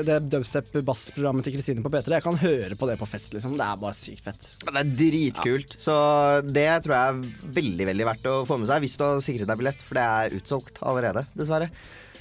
[0.09, 2.17] det dubstep-bassprogrammet til Kristine på P3.
[2.17, 3.55] Jeg kan høre på det på fest, liksom.
[3.61, 4.51] Det er bare sykt fett.
[4.65, 5.79] Det er dritkult.
[5.79, 5.95] Så
[6.49, 9.51] det tror jeg er veldig veldig verdt å få med seg hvis du har sikret
[9.51, 11.71] deg billett, for det er utsolgt allerede, dessverre.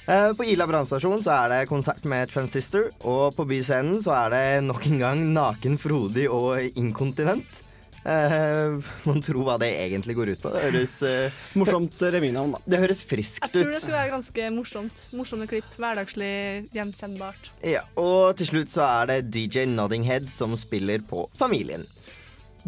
[0.08, 4.36] Uh, På Ila brannstasjon så er det konsert med Transistor, og på Byscenen så er
[4.36, 7.64] det nok en gang naken, frodig og inkontinent.
[8.08, 10.52] Eh, man tror hva det egentlig går ut på.
[10.54, 12.62] Det høres uh, Morsomt revynavn, da.
[12.64, 13.50] Det høres friskt ut.
[13.50, 15.02] Jeg tror det skulle være ganske morsomt.
[15.18, 15.68] Morsomme klipp.
[15.76, 16.32] Hverdagslig,
[16.76, 17.52] gjenkjennbart.
[17.66, 21.84] Ja, og til slutt så er det DJ Noddinghead som spiller på Familien.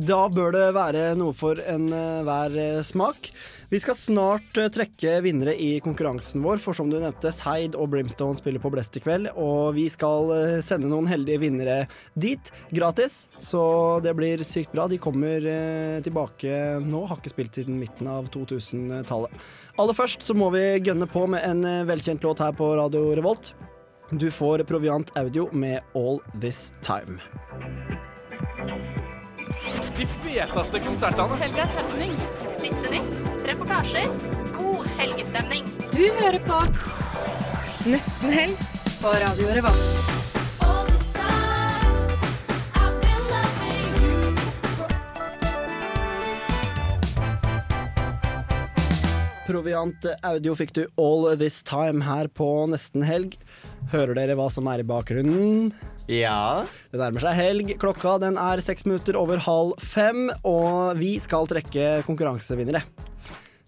[0.01, 3.33] Da bør det være noe for enhver smak.
[3.71, 7.93] Vi skal snart eh, trekke vinnere i konkurransen vår, for som du nevnte, Seid og
[7.93, 9.29] Brimstone spiller på Blest i kveld.
[9.39, 11.77] Og vi skal eh, sende noen heldige vinnere
[12.19, 13.29] dit, gratis.
[13.39, 13.63] Så
[14.03, 14.89] det blir sykt bra.
[14.91, 19.39] De kommer eh, tilbake nå, har ikke spilt siden midten av 2000-tallet.
[19.79, 23.53] Aller først så må vi gønne på med en velkjent låt her på Radio Revolt.
[24.11, 27.23] Du får Proviant Audio med All This Time.
[29.95, 31.39] De feteste konsertene.
[31.45, 32.27] Helgas happenings.
[32.59, 33.40] Siste nytt.
[33.47, 34.09] Reportasjer.
[34.57, 35.67] God helgestemning.
[35.93, 36.61] Du hører på
[37.89, 38.61] Nesten helg
[39.01, 40.11] på Radio Revolt.
[49.51, 53.35] Proviant audio fikk du all this time her på nesten helg.
[53.91, 55.73] Hører dere hva som er i bakgrunnen?
[56.07, 56.63] Ja.
[56.93, 57.73] Det nærmer seg helg.
[57.83, 62.85] Klokka den er seks minutter over halv fem, og vi skal trekke konkurransevinnere.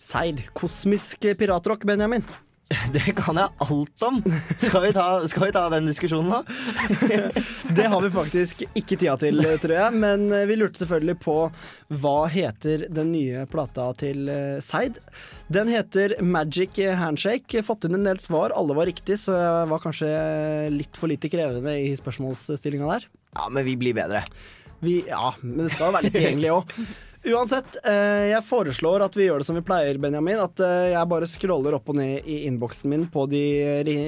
[0.02, 0.42] Seid.
[0.58, 2.24] Kosmisk piratrock, Benjamin.
[2.92, 4.18] Det kan jeg alt om.
[4.58, 6.40] Skal vi ta, skal vi ta den diskusjonen, da?
[7.76, 10.00] Det har vi faktisk ikke tida til, tror jeg.
[10.02, 11.36] Men vi lurte selvfølgelig på
[12.02, 14.98] hva heter den nye plata til eh, Seid.
[15.52, 17.62] Den heter Magic Handshake.
[17.66, 20.10] Fått inn en del svar, alle var riktig, så jeg var kanskje
[20.74, 23.08] litt for lite krevende i spørsmålsstillinga der.
[23.38, 24.24] Ja, men vi blir bedre.
[24.82, 26.76] Vi, ja, men det skal jo være litt tilgjengelig òg.
[27.22, 30.40] Uansett, eh, jeg foreslår at vi gjør det som vi pleier, Benjamin.
[30.42, 33.42] At eh, jeg bare scroller opp og ned i innboksen min på de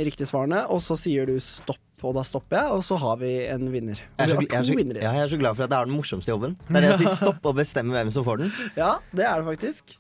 [0.06, 3.32] riktige svarene, og så sier du stopp, og da stopper jeg, og så har vi
[3.46, 4.02] en vinner.
[4.02, 5.90] Jeg er, så, jeg, er så, ja, jeg er så glad for at det er
[5.92, 6.58] den morsomste jobben.
[6.66, 8.54] Det er det å si stopp og bestemme hvem som får den.
[8.82, 9.96] Ja, det er det faktisk.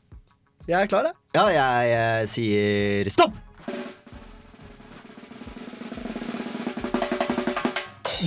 [0.66, 1.20] Jeg er klar, jeg.
[1.38, 3.38] Ja, jeg, jeg sier stopp!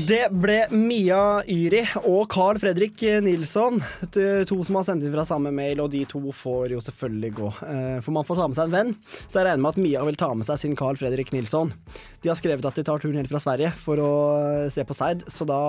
[0.05, 3.79] Det ble Mia Yri og Carl Fredrik Nilsson,
[4.11, 7.47] to som har sendt inn fra samme mail, og de to får jo selvfølgelig gå.
[7.65, 8.91] Eh, For man får ta med seg en venn,
[9.25, 11.73] så jeg regner med at Mia vil ta med seg sin Carl Fredrik Nilsson.
[12.21, 14.95] De har skrevet at de tar turen helt fra Sverige for å eh, se på
[14.97, 15.61] Seid, så da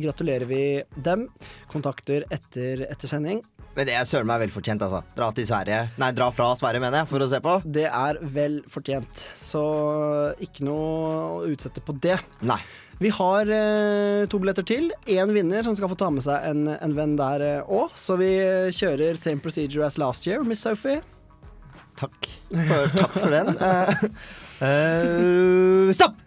[0.00, 0.62] gratulerer vi
[0.96, 1.28] dem.
[1.70, 3.44] Kontakter etter, etter sending.
[3.76, 5.04] Men det er søren meg vel fortjent, altså.
[5.14, 5.84] Dra til Sverige.
[6.00, 7.58] Nei, dra fra Sverige, mener jeg, for å se på.
[7.78, 9.62] Det er vel fortjent, så
[10.42, 12.16] ikke noe å utsette på det.
[12.48, 12.58] Nei.
[12.98, 14.90] Vi har eh, to billetter til.
[15.06, 17.94] Én vinner som skal få ta med seg en, en venn der òg.
[17.94, 18.32] så vi
[18.74, 21.00] kjører same procedure as last year, Miss Sophie.
[21.98, 23.56] Takk for, takk for den.
[23.58, 23.94] uh,
[24.68, 26.18] eh, stopp!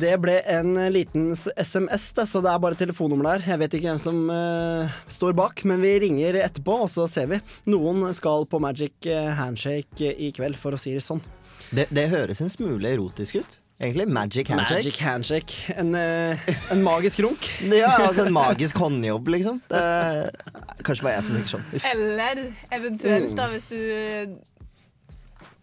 [0.00, 3.46] Det ble en liten SMS, det, så det er bare telefonnummer der.
[3.52, 7.28] Jeg vet ikke hvem som uh, står bak, men vi ringer etterpå, og så ser
[7.30, 7.40] vi.
[7.70, 11.22] Noen skal på Magic eh, Handshake i kveld, for å si det sånn.
[11.70, 13.58] Det, det høres en smule erotisk ut.
[13.80, 14.08] Egentlig.
[14.08, 14.74] Magic handshake.
[14.74, 15.74] Magic Handshake.
[15.76, 16.38] En, eh,
[16.70, 17.50] en magisk runk.
[17.74, 19.62] Ja, altså en magisk håndjobb, liksom.
[19.70, 20.30] Det
[20.84, 21.66] kanskje bare jeg som tenker sånn.
[21.74, 21.88] Uff.
[21.90, 23.78] Eller eventuelt, da, hvis du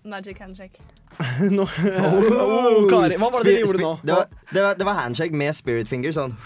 [0.03, 0.81] Magic handshake.
[1.57, 3.91] nå, oh, Kari, hva var det dere gjorde nå?
[4.01, 6.37] Det var, det, var, det var handshake med spirit finger, sånn.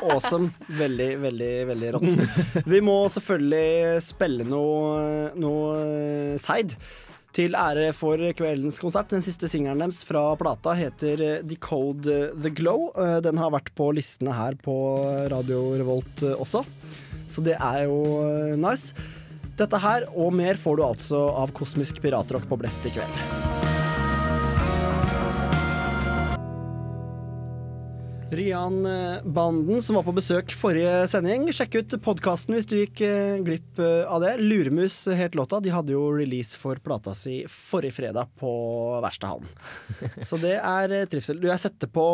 [0.00, 0.48] Awesome.
[0.78, 2.64] Veldig, veldig, veldig rått.
[2.64, 6.72] Vi må selvfølgelig spille noe, noe Seid.
[7.36, 9.12] Til ære for kveldens konsert.
[9.12, 12.88] Den siste singelen deres fra plata heter eh, Decode The Glow.
[12.98, 14.74] Eh, Den har vært på listene her på
[15.30, 16.64] Radio Revolt eh, også,
[17.30, 18.90] så det er jo eh, nice.
[19.60, 23.69] Dette her og mer får du altså av Kosmisk piratrock på Blest i kveld.
[28.30, 31.48] Rian-banden som var på besøk forrige sending.
[31.50, 34.36] Sjekk ut podkasten hvis du gikk eh, glipp eh, av det.
[34.38, 35.58] Luremus het låta.
[35.58, 38.52] De hadde jo release for plata si forrige fredag på
[39.02, 39.50] Verkstedhallen.
[40.28, 41.42] Så det er eh, trivsel.
[41.42, 42.06] Du, jeg setter på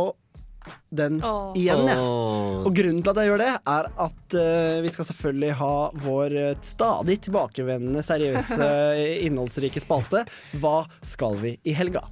[0.89, 1.53] den oh.
[1.55, 2.01] igjen, jeg.
[2.01, 5.71] Og grunnen til at jeg gjør det, er at uh, vi skal selvfølgelig ha
[6.09, 6.35] vår
[6.67, 8.67] stadig tilbakevendende, seriøse,
[9.29, 10.25] innholdsrike spalte.
[10.59, 12.03] Hva skal vi i helga?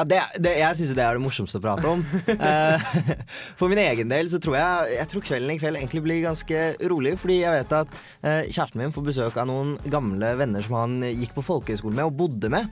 [0.00, 2.04] Ja, det, det, jeg syns det er det morsomste å prate om.
[2.40, 2.84] Eh,
[3.58, 6.60] For min egen del så tror jeg Jeg tror kvelden i kveld egentlig blir ganske
[6.88, 7.16] rolig.
[7.20, 11.00] Fordi jeg vet at eh, kjæresten min får besøk av noen gamle venner som han
[11.04, 12.70] gikk på folkehøyskole med og bodde med.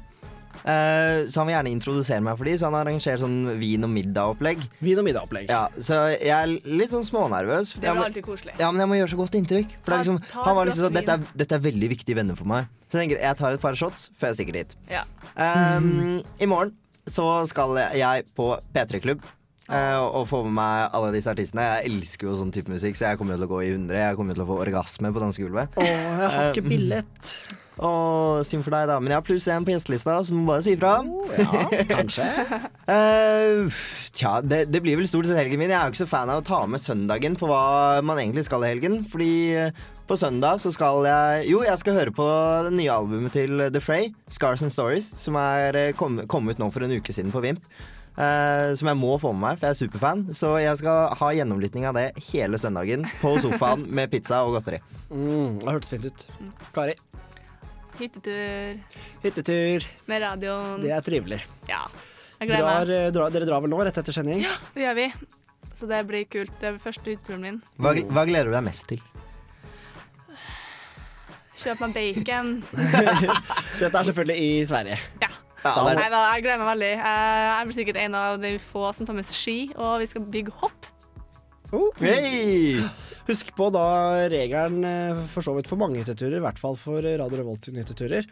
[0.64, 3.92] Eh, så han vil gjerne introdusere meg for de, så han arrangerer sånn vin- og
[3.92, 4.64] middag-opplegg.
[4.80, 5.52] Vin- og middag-opplegg.
[5.52, 6.48] Ja, så jeg er
[6.80, 7.76] litt sånn smånervøs.
[7.82, 8.56] Det er alltid koselig.
[8.58, 9.78] Ja, men jeg må gjøre så godt inntrykk.
[9.82, 12.38] For det er liksom, han var liksom sånn, dette, er, dette er veldig viktige venner
[12.40, 12.72] for meg.
[12.88, 14.76] Så jeg tenker jeg tar et par shots før jeg stikker dit.
[14.90, 15.04] Ja.
[15.36, 16.72] Um, I morgen
[17.12, 19.26] så skal jeg på P3-klubb.
[19.68, 21.66] Uh, og og få med meg alle disse artistene.
[21.68, 24.00] Jeg elsker jo sånn type musikk, så jeg kommer til å gå i hundre.
[24.00, 25.76] Jeg kommer til å få orgasme på dansegulvet.
[25.76, 27.10] Å, jeg har ikke billett.
[27.28, 27.58] billett.
[27.84, 28.96] og synd for deg, da.
[28.96, 30.94] Men jeg har pluss én på gjestelista, så du må bare si ifra.
[31.36, 32.30] Ja, kanskje.
[32.88, 33.68] Eh,
[34.16, 35.68] tja, det, det blir vel stort sett helgen min.
[35.68, 38.46] Jeg er jo ikke så fan av å ta med søndagen på hva man egentlig
[38.48, 39.02] skal i helgen.
[39.12, 42.24] Fordi eh, på søndag så skal jeg Jo, jeg skal høre på
[42.68, 46.58] det nye albumet til The Fray, 'Scars and Stories', som er kommet kom, kom ut
[46.58, 47.62] nå for en uke siden på Vimp.
[48.18, 50.24] Uh, som jeg må få med meg, for jeg er superfan.
[50.34, 54.80] Så jeg skal ha gjennomlytting av det hele søndagen på sofaen med pizza og godteri.
[55.12, 56.24] Mm, det hørtes fint ut.
[56.74, 56.96] Kari?
[58.00, 58.80] Hyttetur
[59.22, 59.86] Hyttetur.
[60.10, 60.80] med radioen.
[60.82, 61.40] Det er trivelig.
[61.70, 61.84] Ja.
[62.40, 62.90] Jeg gleder Drar, meg.
[62.96, 64.42] eh, drar, dere drar vel nå, rett etter sending?
[64.42, 65.06] Ja, det gjør vi.
[65.78, 66.52] Så det blir kult.
[66.60, 67.62] Det er første hytteturen min.
[67.78, 69.02] Hva, hva gleder du deg mest til?
[71.58, 72.50] Kjøp meg bacon.
[73.80, 74.98] Dette er selvfølgelig i Sverige.
[75.22, 75.30] Ja.
[75.64, 76.92] Da må- Nei, da, jeg gleder meg veldig.
[76.98, 80.06] Eh, Jeg blir sikkert en av de få som tar med seg ski, og vi
[80.06, 80.86] skal bygge hopp.
[81.68, 82.80] Okay.
[83.28, 83.82] Husk på da
[84.32, 87.82] regelen eh, for så vidt for mange hytteturer, i hvert fall for Radio Revolt sine
[87.82, 88.24] hytteturer.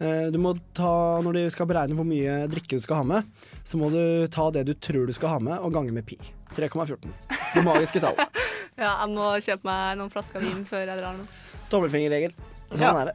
[0.00, 3.28] Eh, Du må ta, Når du skal beregne hvor mye drikke du skal ha med,
[3.66, 4.00] så må du
[4.32, 6.16] ta det du tror du skal ha med, og gange med pi.
[6.56, 7.10] 3,14.
[7.56, 8.24] Det magiske tallet.
[8.78, 11.24] Ja, jeg må kjøpe meg noen flasker vin før jeg drar nå.
[11.68, 12.30] Tommelfingerregel.
[12.70, 13.00] Sånn Ja.
[13.00, 13.14] er det.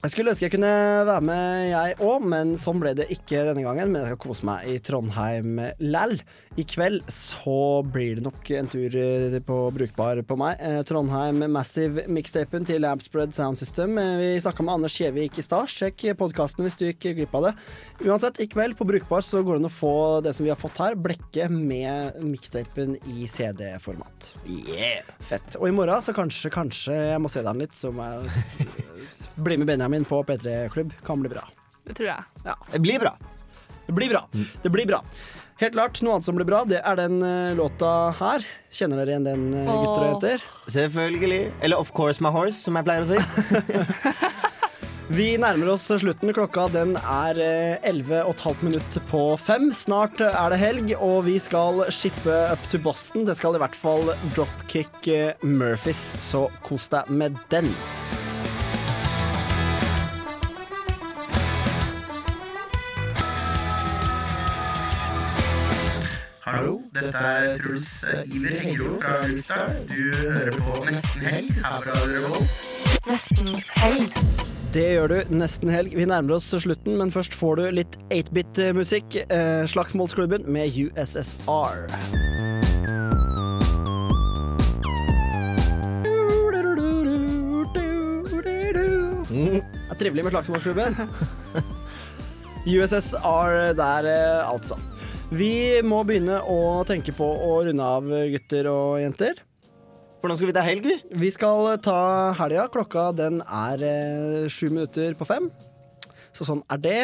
[0.00, 0.68] Jeg skulle ønske jeg kunne
[1.04, 3.90] være med, jeg òg, men sånn ble det ikke denne gangen.
[3.92, 6.14] Men jeg skal kose meg i Trondheim læll.
[6.56, 10.56] I kveld så blir det nok en tur eh, på brukbar på meg.
[10.64, 13.98] Eh, Trondheim Massive mixtapen til Lampspread Sound System.
[14.00, 15.68] Eh, Vi snakka med Anders Kjevik i stad.
[15.68, 17.54] Sjekk podkasten hvis du gikk glipp av det.
[18.08, 19.94] Uansett, i kveld på brukbar så går det an å få
[20.24, 24.32] det som vi har fått her, blekket med mixtapen i CD-format.
[24.48, 25.04] Yeah.
[25.20, 25.60] Fett.
[25.60, 28.70] Og i morgen så kanskje, kanskje jeg må se deg litt, så må jeg
[29.44, 30.94] bli med Benjamin på P3-klubb.
[31.06, 31.44] Kan bli bra.
[31.86, 32.24] Det tror jeg.
[32.44, 32.56] Ja.
[32.72, 33.14] Det blir bra.
[33.86, 34.24] Det blir bra.
[34.62, 35.04] Det blir bra.
[35.60, 38.44] Helt klart, noe annet som blir bra, det er den uh, låta her.
[38.72, 40.46] Kjenner dere igjen den, uh, gutter og jenter?
[40.72, 41.40] Selvfølgelig.
[41.60, 43.18] Eller Of course my horse, som jeg pleier å si.
[45.10, 46.30] Vi nærmer oss slutten.
[46.32, 49.72] Klokka den er eh, 11,5 minutter på fem.
[49.74, 53.26] Snart er det helg, og vi skal shippe up to Boston.
[53.26, 55.10] Det skal i hvert fall Dropkick
[55.42, 57.74] Murphys, så kos deg med den.
[66.50, 67.90] Hallo, dette er Truls
[68.26, 69.68] Iver Hengro fra Luxar.
[69.86, 72.56] Du hører på Nesten Helg her på Radio Revolt.
[73.06, 74.18] Nesten helg.
[74.74, 75.94] Det gjør du nesten helg.
[75.94, 79.20] Vi nærmer oss slutten, men først får du litt 8-bit-musikk.
[79.30, 81.86] Eh, Slagsmålsklubben med USSR.
[89.30, 90.98] Det er trivelig med Slagsmålsklubben.
[92.74, 94.74] USSR der, eh, altså.
[95.30, 99.38] Vi må begynne å tenke på å runde av, gutter og jenter.
[100.20, 100.96] For nå skal vi ta helg, vi.
[101.22, 102.00] Vi skal ta
[102.36, 102.66] helga.
[102.74, 105.46] Klokka den er eh, sju minutter på fem.
[106.34, 106.98] Så sånn er det.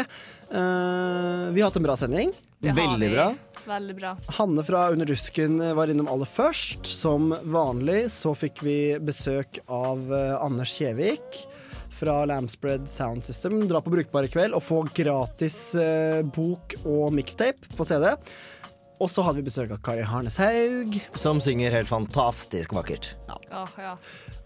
[0.51, 2.35] Eh, vi har hatt en bra sending.
[2.59, 2.83] Det har vi.
[2.83, 4.13] Veldig bra.
[4.41, 6.83] Hanne fra Under rusken var innom aller først.
[6.99, 11.47] Som vanlig så fikk vi besøk av eh, Anders Kjevik
[11.97, 13.69] fra Lamspread Sound System.
[13.69, 18.13] Dra på Brukbar i kveld og få gratis eh, bok og mixtape på CD.
[18.97, 20.95] Og så hadde vi besøk av Kari Harneshaug.
[21.17, 23.11] Som synger helt fantastisk vakkert.
[23.29, 23.93] Ja, ja.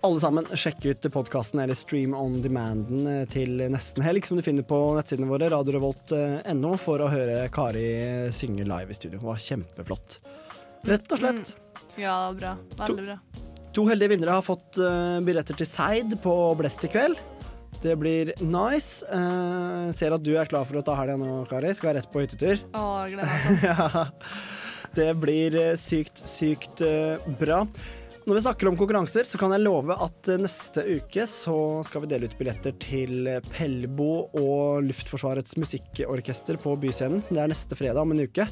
[0.03, 4.47] Alle sammen, sjekk ut podkasten eller stream on demanden eh, til nesten helg, som du
[4.47, 7.87] finner på nettsidene våre, radiorevolt.no, for å høre Kari
[8.35, 9.21] synge live i studio.
[9.21, 10.21] Det var kjempeflott.
[10.91, 11.55] Rett og slett.
[12.01, 12.57] Ja, bra.
[12.81, 13.21] Veldig bra.
[13.77, 17.21] To heldige vinnere har fått eh, billetter til Seid på Blest i kveld.
[17.83, 19.07] Det blir nice.
[19.09, 21.73] Uh, ser at du er klar for å ta helga nå, Kari.
[21.77, 22.61] Skal rett på hyttetur.
[22.77, 23.63] Å, gleder sånn.
[23.71, 24.05] ja.
[24.91, 27.63] Det blir eh, sykt, sykt uh, bra.
[28.27, 31.57] Når vi snakker om konkurranser, så kan jeg love at neste uke så
[31.87, 37.25] skal vi dele ut billetter til Pellebo Pelbo og Luftforsvarets musikkorkester på Byscenen.
[37.31, 38.45] Det er neste fredag om en uke.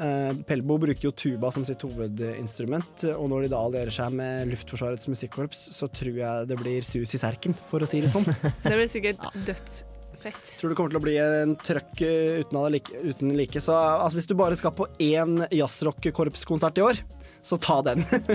[0.00, 4.48] Eh, Pelbo bruker jo tuba som sitt hovedinstrument, og når de da allierer seg med
[4.54, 8.24] Luftforsvarets musikkorps, så tror jeg det blir sus i serken, for å si det sånn.
[8.64, 10.50] Det blir sikkert dødsfett.
[10.60, 13.60] Tror det kommer til å bli en trøkk eh, uten, like, uten like.
[13.60, 17.00] Så altså, hvis du bare skal på én jazzrock-korpskonsert i år,
[17.44, 18.04] så ta den.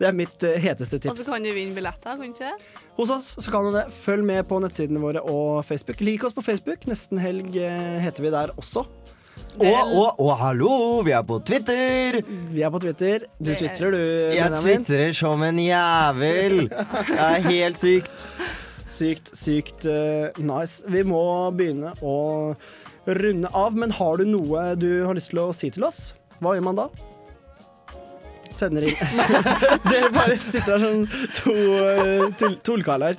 [0.00, 1.10] det er mitt heteste tips.
[1.10, 2.70] Og så kan du vinne billetter, kan du ikke det?
[2.98, 3.88] Hos oss så kan du det.
[3.94, 6.02] Følg med på nettsidene våre og Facebook.
[6.06, 6.86] Lik oss på Facebook.
[6.90, 8.86] Nesten helg eh, heter vi der også.
[9.56, 10.70] Og, og, og hallo,
[11.06, 12.18] vi er på Twitter!
[12.52, 13.24] Vi er på Twitter.
[13.40, 14.00] Du er- twitrer, du.
[14.36, 16.66] Jeg twitrer som en jævel.
[16.68, 18.26] Det er helt sykt.
[18.96, 20.84] Sykt, sykt uh, nice.
[20.88, 21.22] Vi må
[21.56, 22.16] begynne å
[23.06, 26.10] runde av, men har du noe du har lyst til å si til oss?
[26.40, 26.88] Hva gjør man da?
[28.54, 28.96] Sender inn
[29.90, 33.16] Dere bare sitter her som to uh, tull tullkarer.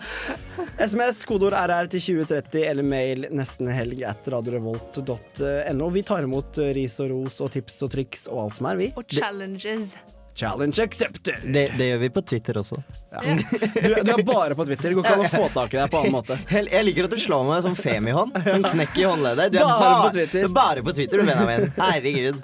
[0.82, 5.90] SMS, kodeord RR til 2030 eller mail nesten helg at radiorevolt.no.
[5.94, 8.80] Vi tar imot eh, ris og ros og tips og triks og alt som er,
[8.82, 8.92] vi.
[8.98, 9.96] Og challenges.
[10.38, 11.34] Challenge accepted!
[11.50, 12.78] Det, det gjør vi på Twitter også.
[13.18, 14.92] Du, du er bare på Twitter.
[14.92, 16.38] Det går ikke an å få tak i deg på annen måte.
[16.54, 18.38] Jeg jeg liker at du slår meg som femihånd.
[18.46, 19.56] Som knekk i håndleddet.
[19.56, 20.44] Du er Bare bare, på Twitter.
[20.46, 21.72] du er bare på Twitter, Benjamin.
[21.80, 22.44] Herregud.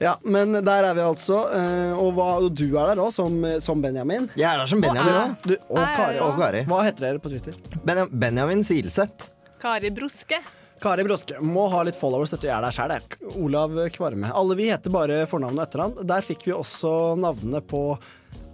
[0.00, 1.42] Ja, men der er vi altså.
[1.52, 4.30] eh, Og hva, og du er der òg, som, som Benjamin.
[4.38, 5.50] Jeg er der som Benjamin òg.
[5.68, 6.18] Og, og, Kari.
[6.24, 6.62] Og Kari.
[6.70, 7.58] Hva heter dere på Twitter?
[7.84, 9.28] Benja- Benjamin Silseth.
[9.60, 10.38] Kari Broske.
[10.80, 12.32] Kari Broske må ha litt followers.
[12.32, 13.18] Dette er der sjæl, jeg.
[13.44, 14.30] Olav Kvarme.
[14.32, 16.00] Alle vi heter bare fornavn og etternavn.
[16.08, 17.82] Der fikk vi også navnene på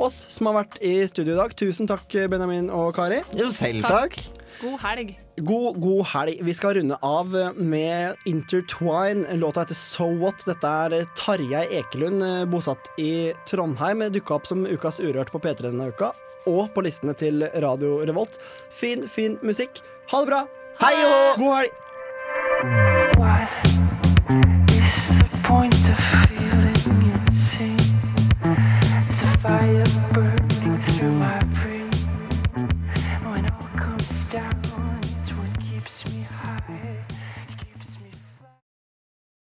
[0.02, 1.54] oss som har vært i studio i dag.
[1.56, 3.22] Tusen takk, Benjamin og Kari.
[3.36, 4.18] Jo, selv takk.
[4.60, 5.16] God helg.
[5.36, 6.44] God, god helg.
[6.46, 9.36] Vi skal runde av med Intertwine.
[9.36, 10.44] Låta heter So What.
[10.48, 14.12] Dette er Tarjei Ekelund, eh, bosatt i Trondheim.
[14.12, 16.12] Dukka opp som Ukas Urørt på P3 denne uka.
[16.46, 18.38] Og på listene til Radio Revolt.
[18.70, 19.70] Fin, fin musikk.
[20.12, 20.46] Ha det bra.
[20.80, 21.70] Hei og God helg.